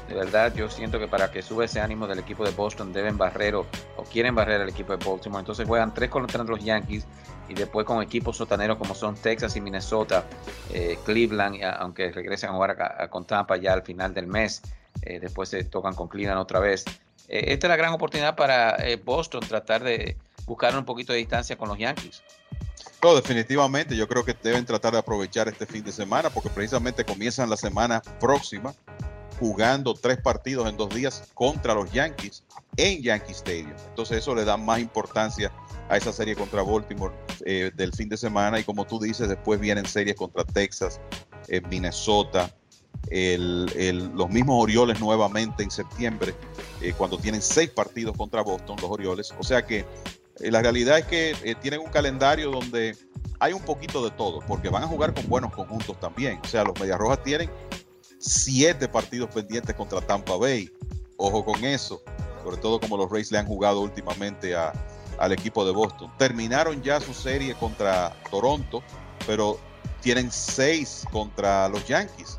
[0.08, 3.18] de verdad, yo siento que para que suba ese ánimo del equipo de Boston deben
[3.18, 3.66] barrer o,
[4.10, 5.40] quieren barrer al equipo de Baltimore.
[5.40, 7.06] Entonces juegan tres contra los Yankees
[7.48, 10.24] y después con equipos sotaneros como son Texas y Minnesota,
[10.72, 14.62] eh, Cleveland, aunque regresen a jugar con Tampa ya al final del mes.
[15.02, 16.84] Eh, después se tocan con Cleveland otra vez.
[17.28, 20.16] Esta es la gran oportunidad para Boston tratar de
[20.48, 22.22] buscar un poquito de distancia con los Yankees.
[23.02, 27.04] No, definitivamente, yo creo que deben tratar de aprovechar este fin de semana porque precisamente
[27.04, 28.74] comienzan la semana próxima
[29.38, 32.42] jugando tres partidos en dos días contra los Yankees
[32.76, 33.74] en Yankee Stadium.
[33.88, 35.52] Entonces eso le da más importancia
[35.88, 39.60] a esa serie contra Baltimore eh, del fin de semana y como tú dices, después
[39.60, 41.00] vienen series contra Texas,
[41.46, 42.52] eh, Minnesota,
[43.10, 46.34] los mismos Orioles nuevamente en septiembre,
[46.82, 49.32] eh, cuando tienen seis partidos contra Boston, los Orioles.
[49.38, 49.86] O sea que
[50.40, 52.96] la realidad es que tienen un calendario donde
[53.40, 56.40] hay un poquito de todo, porque van a jugar con buenos conjuntos también.
[56.42, 57.50] O sea, los Medias Rojas tienen
[58.18, 60.70] siete partidos pendientes contra Tampa Bay.
[61.16, 62.02] Ojo con eso,
[62.42, 66.12] sobre todo como los Rays le han jugado últimamente al equipo de Boston.
[66.18, 68.82] Terminaron ya su serie contra Toronto,
[69.26, 69.58] pero
[70.00, 72.38] tienen seis contra los Yankees.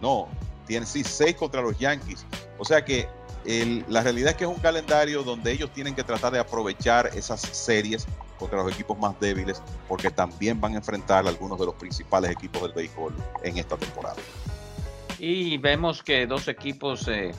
[0.00, 0.28] No,
[0.66, 2.24] tienen sí seis contra los Yankees.
[2.58, 3.08] O sea que
[3.44, 7.40] la realidad es que es un calendario donde ellos tienen que tratar de aprovechar esas
[7.40, 8.06] series
[8.38, 12.62] contra los equipos más débiles, porque también van a enfrentar algunos de los principales equipos
[12.62, 14.16] del béisbol en esta temporada.
[15.18, 17.30] Y vemos que dos equipos eh,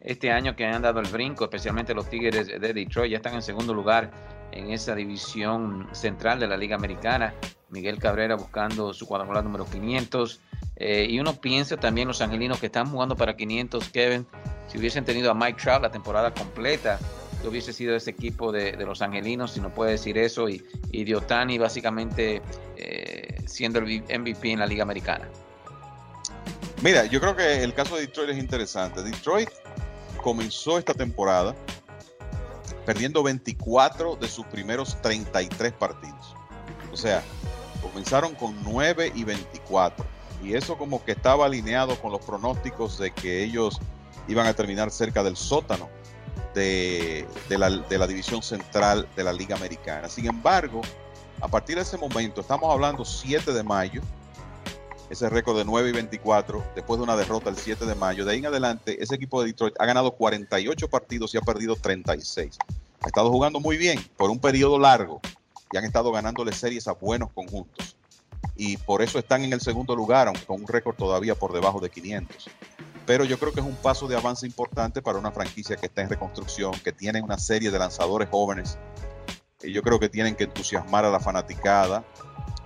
[0.00, 3.42] este año que han dado el brinco, especialmente los Tigres de Detroit, ya están en
[3.42, 4.10] segundo lugar
[4.52, 7.34] en esa división central de la Liga Americana.
[7.74, 10.40] Miguel Cabrera buscando su cuadrangular número 500.
[10.76, 14.26] Eh, y uno piensa también los angelinos que están jugando para 500, Kevin,
[14.68, 16.98] si hubiesen tenido a Mike Trout la temporada completa,
[17.42, 21.58] que hubiese sido ese equipo de, los angelinos, si no puede decir eso, y, Diotani
[21.58, 22.42] básicamente
[22.76, 25.28] eh, siendo el MVP en la Liga Americana.
[26.82, 29.02] Mira, yo creo que el caso de Detroit es interesante.
[29.02, 29.50] Detroit
[30.22, 31.54] comenzó esta temporada
[32.84, 36.34] perdiendo 24 de sus primeros 33 partidos.
[36.92, 37.22] O sea,
[37.84, 40.04] comenzaron con 9 y 24.
[40.42, 43.80] Y eso como que estaba alineado con los pronósticos de que ellos
[44.28, 45.88] iban a terminar cerca del sótano
[46.54, 50.08] de, la, de la división central de la Liga Americana.
[50.08, 50.80] Sin embargo,
[51.40, 54.02] a partir de ese momento, estamos hablando 7 de mayo,
[55.10, 58.24] ese récord de 9 y 24 después de una derrota el 7 de mayo.
[58.24, 61.76] De ahí en adelante, ese equipo de Detroit ha ganado 48 partidos y ha perdido
[61.76, 62.58] 36.
[63.02, 65.20] Ha estado jugando muy bien por un periodo largo
[65.74, 67.96] y han estado ganándole series a buenos conjuntos.
[68.54, 71.80] Y por eso están en el segundo lugar, aunque con un récord todavía por debajo
[71.80, 72.48] de 500.
[73.04, 76.02] Pero yo creo que es un paso de avance importante para una franquicia que está
[76.02, 78.78] en reconstrucción, que tiene una serie de lanzadores jóvenes.
[79.64, 82.04] Y yo creo que tienen que entusiasmar a la fanaticada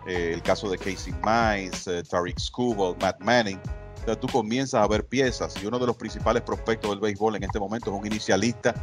[0.06, 3.58] eh, el caso de Casey Mize, eh, Tariq Skubal, Matt Manning,
[4.16, 7.58] tú comienzas a ver piezas y uno de los principales prospectos del béisbol en este
[7.58, 8.74] momento es un inicialista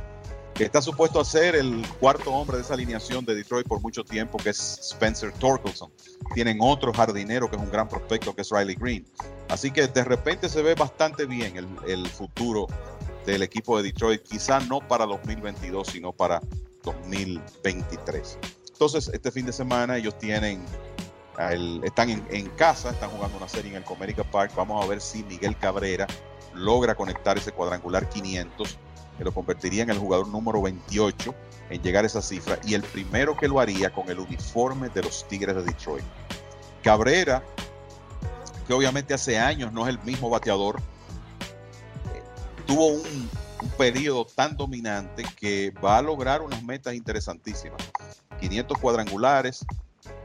[0.55, 4.05] que está supuesto a ser el cuarto hombre de esa alineación de Detroit por mucho
[4.05, 5.91] tiempo, que es Spencer Torkelson.
[6.33, 9.05] Tienen otro jardinero que es un gran prospecto, que es Riley Green.
[9.49, 12.67] Así que de repente se ve bastante bien el, futuro
[13.25, 16.39] del equipo de Detroit, quizás no para 2022, sino para
[16.83, 18.37] 2023.
[18.71, 20.63] Entonces, este fin de semana ellos tienen,
[21.83, 24.53] están en, casa, están jugando una serie en el Comerica Park.
[24.55, 26.07] Vamos a ver si Miguel Cabrera
[26.53, 28.79] logra conectar ese cuadrangular 500,
[29.17, 31.33] que lo convertiría en el jugador número 28
[31.69, 35.03] en llegar a esa cifra y el primero que lo haría con el uniforme de
[35.03, 36.03] los Tigres de Detroit.
[36.83, 37.43] Cabrera,
[38.67, 40.79] que obviamente hace años no es el mismo bateador,
[42.13, 42.23] eh,
[42.65, 43.29] tuvo un,
[43.79, 47.81] periodo tan dominante que va a lograr unas metas interesantísimas.
[48.39, 49.65] 500 cuadrangulares,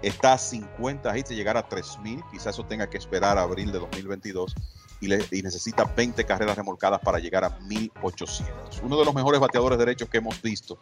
[0.03, 3.73] está a 50 hits de llegar a 3000, quizás eso tenga que esperar a abril
[3.73, 4.55] de 2022
[5.01, 5.09] y,
[5.43, 8.81] necesita 20 carreras remolcadas para llegar a 1800.
[8.83, 10.79] Uno de los mejores bateadores derechos que hemos visto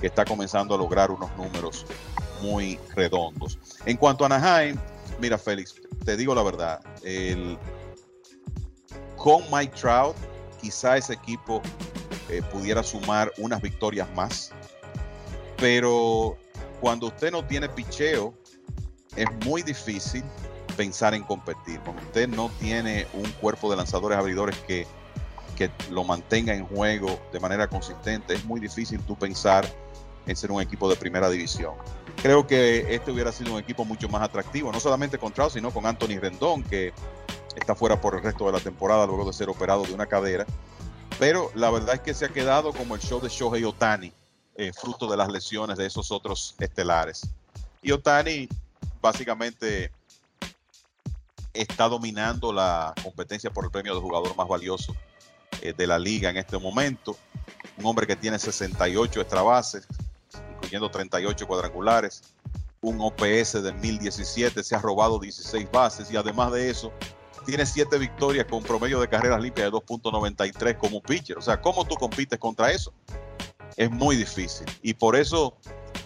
[0.00, 1.86] que está comenzando a lograr unos números
[2.42, 3.58] muy redondos.
[3.84, 4.76] En cuanto a Anaheim,
[5.20, 7.58] mira Félix, te digo la verdad, el,
[9.16, 10.16] con Mike Trout,
[10.60, 11.60] quizá ese equipo
[12.28, 14.52] eh, pudiera sumar unas victorias más,
[15.56, 16.36] pero
[16.80, 18.34] cuando usted no tiene picheo,
[19.16, 20.22] es muy difícil
[20.78, 21.80] pensar en competir.
[21.80, 24.86] Cuando usted no tiene un cuerpo de lanzadores abridores que,
[25.56, 29.68] que lo mantenga en juego de manera consistente, es muy difícil tú pensar
[30.28, 31.74] en ser un equipo de primera división.
[32.22, 35.72] Creo que este hubiera sido un equipo mucho más atractivo, no solamente con Trout, sino
[35.72, 36.92] con Anthony Rendón, que
[37.56, 40.46] está fuera por el resto de la temporada luego de ser operado de una cadera.
[41.18, 44.12] Pero la verdad es que se ha quedado como el show de Shohei Otani,
[44.54, 47.28] eh, fruto de las lesiones de esos otros estelares.
[47.82, 48.48] Y Otani
[49.00, 49.90] básicamente
[51.60, 54.94] está dominando la competencia por el premio de jugador más valioso
[55.60, 57.16] eh, de la liga en este momento.
[57.76, 59.86] Un hombre que tiene 68 extra bases,
[60.54, 62.22] incluyendo 38 cuadrangulares,
[62.80, 66.92] un OPS de 1017, se ha robado 16 bases y además de eso
[67.44, 71.38] tiene 7 victorias con promedio de carreras limpias de 2.93 como pitcher.
[71.38, 72.92] O sea, ¿cómo tú compites contra eso?
[73.78, 74.66] es muy difícil.
[74.82, 75.56] Y por eso,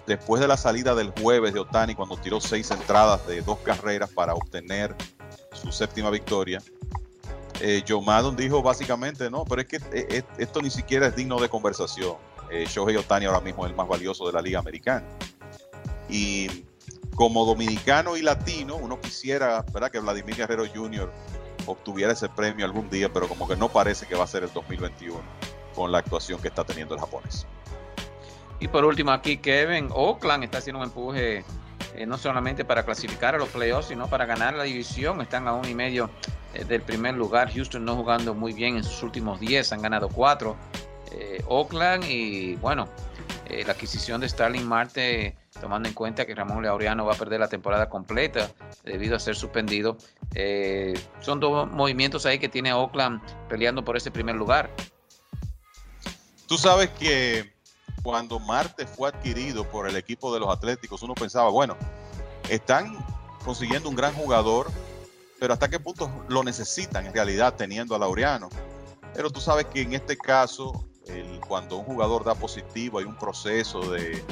[0.06, 4.10] después de la salida del jueves de Otani, cuando tiró seis entradas de dos carreras
[4.10, 4.94] para obtener
[5.62, 6.60] su séptima victoria,
[7.60, 11.16] eh, Joe Maddon dijo básicamente, no, pero es que eh, eh, esto ni siquiera es
[11.16, 12.16] digno de conversación.
[12.50, 15.06] Eh, Shohei Otani ahora mismo es el más valioso de la liga americana.
[16.08, 16.64] Y
[17.14, 19.90] como dominicano y latino, uno quisiera ¿verdad?
[19.90, 21.12] que Vladimir Guerrero Jr.
[21.66, 24.52] obtuviera ese premio algún día, pero como que no parece que va a ser el
[24.52, 25.20] 2021
[25.74, 27.46] con la actuación que está teniendo el japonés.
[28.58, 31.44] Y por último aquí Kevin, Oakland está haciendo un empuje
[31.94, 35.20] eh, no solamente para clasificar a los playoffs, sino para ganar la división.
[35.20, 36.10] Están a un y medio
[36.54, 37.52] eh, del primer lugar.
[37.52, 40.56] Houston no jugando muy bien en sus últimos 10, han ganado 4.
[41.12, 42.88] Eh, Oakland y bueno,
[43.66, 47.48] la adquisición de Starling Marte, tomando en cuenta que Ramón Laureano va a perder la
[47.48, 48.50] temporada completa
[48.82, 49.98] debido a ser suspendido.
[51.20, 53.20] son dos movimientos ahí que tiene Oakland
[53.50, 54.70] peleando por ese primer lugar.
[56.46, 57.51] Tú sabes que
[58.02, 61.76] cuando Marte fue adquirido por el equipo de los Atléticos, uno pensaba, bueno,
[62.48, 63.04] están
[63.44, 64.70] consiguiendo un gran jugador,
[65.38, 68.48] pero hasta qué punto lo necesitan en realidad teniendo a Laureano.
[69.14, 70.84] Pero tú sabes que en este caso,
[71.46, 74.24] cuando un jugador da positivo, hay un proceso de,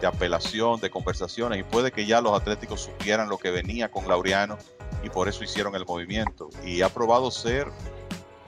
[0.00, 4.06] de apelación, de conversaciones, y puede que ya los Atléticos supieran lo que venía con
[4.08, 4.58] Laureano
[5.02, 6.48] y por eso hicieron el movimiento.
[6.64, 7.68] Y ha probado ser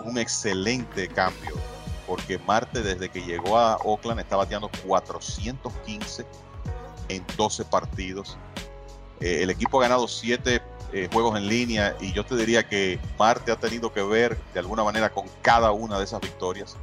[0.05, 1.55] un excelente cambio
[2.09, 6.27] porque Marte desde que llegó a Oakland está bateando 415
[7.11, 8.39] en 12 partidos.
[9.21, 10.63] Eh, el equipo ha ganado 7
[10.95, 14.61] eh, juegos en línea y yo te diría que Marte ha tenido que ver de
[14.61, 16.79] alguna manera con cada una de esas victorias.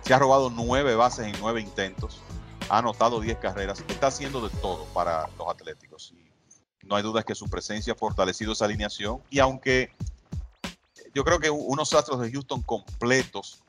[0.00, 2.22] Se ha robado 9 bases en 9 intentos,
[2.70, 6.14] ha anotado 10 carreras, está haciendo de todo para los Atléticos.
[6.82, 9.92] Y no hay duda que su presencia ha fortalecido esa alineación y aunque
[11.14, 13.62] yo creo que unos Astros de Houston completos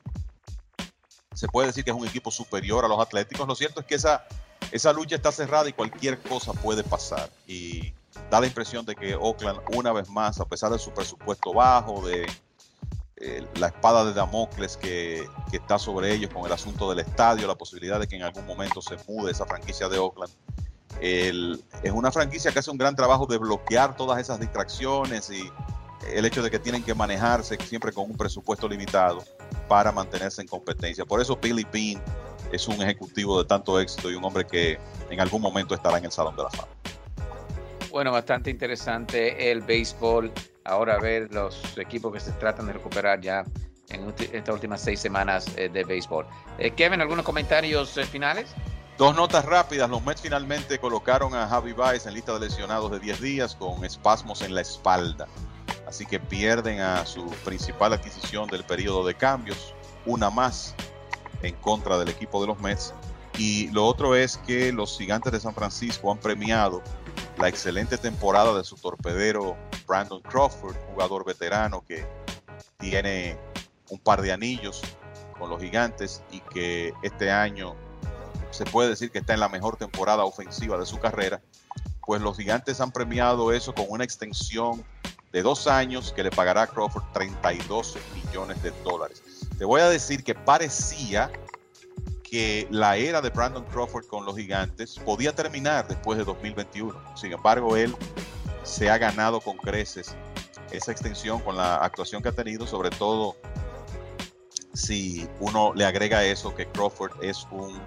[1.36, 3.46] se puede decir que es un equipo superior a los Atléticos.
[3.46, 4.24] Lo cierto es que esa,
[4.72, 7.28] esa lucha está cerrada y cualquier cosa puede pasar.
[7.46, 7.92] Y
[8.30, 12.00] da la impresión de que Oakland, una vez más, a pesar de su presupuesto bajo,
[12.08, 12.26] de
[13.18, 17.46] eh, la espada de Damocles que, que, está sobre ellos con el asunto del estadio,
[17.46, 20.32] la posibilidad de que en algún momento se mude esa franquicia de Oakland.
[21.02, 25.52] es una franquicia que hace un gran trabajo de bloquear todas esas distracciones y
[26.14, 29.22] el hecho de que tienen que manejarse siempre con un presupuesto limitado
[29.68, 31.04] para mantenerse en competencia.
[31.04, 32.02] Por eso Billy Bean
[32.52, 34.78] es un ejecutivo de tanto éxito y un hombre que
[35.10, 36.68] en algún momento estará en el Salón de la Fama.
[37.90, 40.32] Bueno, bastante interesante el béisbol
[40.64, 43.44] ahora ver los equipos que se tratan de recuperar ya
[43.88, 46.26] en estas últimas seis semanas eh, de béisbol.
[46.58, 48.48] Eh, Kevin, ¿algunos comentarios finales?
[48.98, 49.88] Dos notas rápidas.
[49.90, 53.84] Los Mets finalmente colocaron a Javi Baez en lista de lesionados de 10 días con
[53.84, 55.26] espasmos en la espalda.
[55.86, 59.72] Así que pierden a su principal adquisición del periodo de cambios,
[60.04, 60.74] una más
[61.42, 62.92] en contra del equipo de los Mets.
[63.38, 66.82] Y lo otro es que los gigantes de San Francisco han premiado
[67.38, 69.56] la excelente temporada de su torpedero
[69.86, 72.06] Brandon Crawford, jugador veterano que
[72.78, 73.38] tiene
[73.90, 74.82] un par de anillos
[75.38, 77.76] con los gigantes y que este año
[78.50, 81.42] se puede decir que está en la mejor temporada ofensiva de su carrera,
[82.06, 84.84] pues los gigantes han premiado eso con una extensión
[85.32, 89.22] de dos años que le pagará a Crawford 32 millones de dólares.
[89.58, 91.30] Te voy a decir que parecía
[92.22, 97.16] que la era de Brandon Crawford con los gigantes podía terminar después de 2021.
[97.16, 97.94] Sin embargo, él
[98.64, 100.14] se ha ganado con creces
[100.72, 103.36] esa extensión con la actuación que ha tenido, sobre todo
[104.74, 107.80] si uno le agrega eso que Crawford es un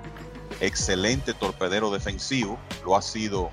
[0.61, 3.51] excelente torpedero defensivo, lo ha sido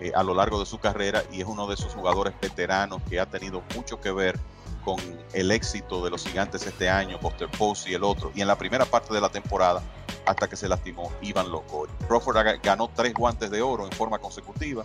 [0.00, 3.20] eh, a lo largo de su carrera y es uno de esos jugadores veteranos que
[3.20, 4.38] ha tenido mucho que ver
[4.84, 4.98] con
[5.32, 8.56] el éxito de los gigantes este año, Buster Posey y el otro, y en la
[8.56, 9.82] primera parte de la temporada
[10.26, 11.88] hasta que se lastimó Ivan Locoy.
[12.06, 14.84] Crawford ganó tres guantes de oro en forma consecutiva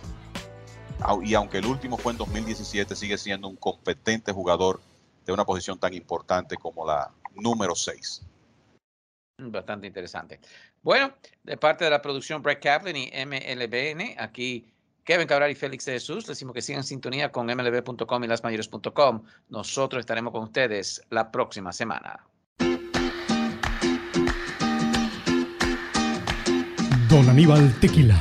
[1.22, 4.80] y aunque el último fue en 2017, sigue siendo un competente jugador
[5.26, 8.22] de una posición tan importante como la número 6.
[9.38, 10.40] Bastante interesante.
[10.82, 14.73] Bueno, de parte de la producción Brett Kaplan y MLBN, aquí
[15.04, 18.26] Kevin Cabral y Félix de Jesús, les decimos que sigan en sintonía con mlb.com y
[18.26, 19.22] lasmayores.com.
[19.50, 22.24] Nosotros estaremos con ustedes la próxima semana.
[27.08, 28.20] Don Aníbal Tequila.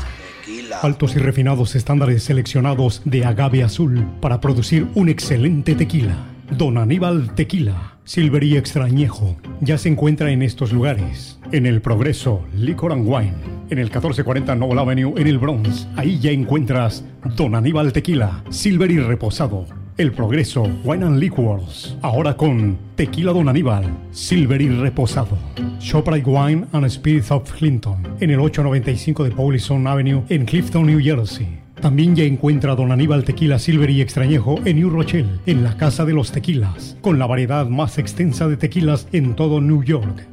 [0.82, 6.33] Altos y refinados estándares seleccionados de agave azul para producir un excelente tequila.
[6.52, 7.94] Don Aníbal Tequila.
[8.06, 11.40] Silvery Extrañejo ya se encuentra en estos lugares.
[11.52, 13.34] En el Progreso, Liquor and Wine.
[13.70, 15.88] En el 1440 Noble Avenue en el Bronx.
[15.96, 17.06] Ahí ya encuentras
[17.38, 19.66] Don Aníbal Tequila, Silvery Reposado.
[19.98, 21.96] El Progreso, Wine and Liquors.
[22.02, 25.38] Ahora con Tequila Don Aníbal, Silvery Reposado.
[25.80, 28.04] Shoprite Wine and Spirits of Clinton.
[28.20, 31.63] En el 895 de Paulison Avenue en Clifton, New Jersey.
[31.84, 36.06] También ya encuentra Don Aníbal Tequila Silver y Extrañejo en New Rochelle, en la Casa
[36.06, 40.33] de los Tequilas, con la variedad más extensa de tequilas en todo New York.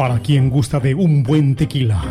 [0.00, 2.02] para quien gusta de un buen tequila.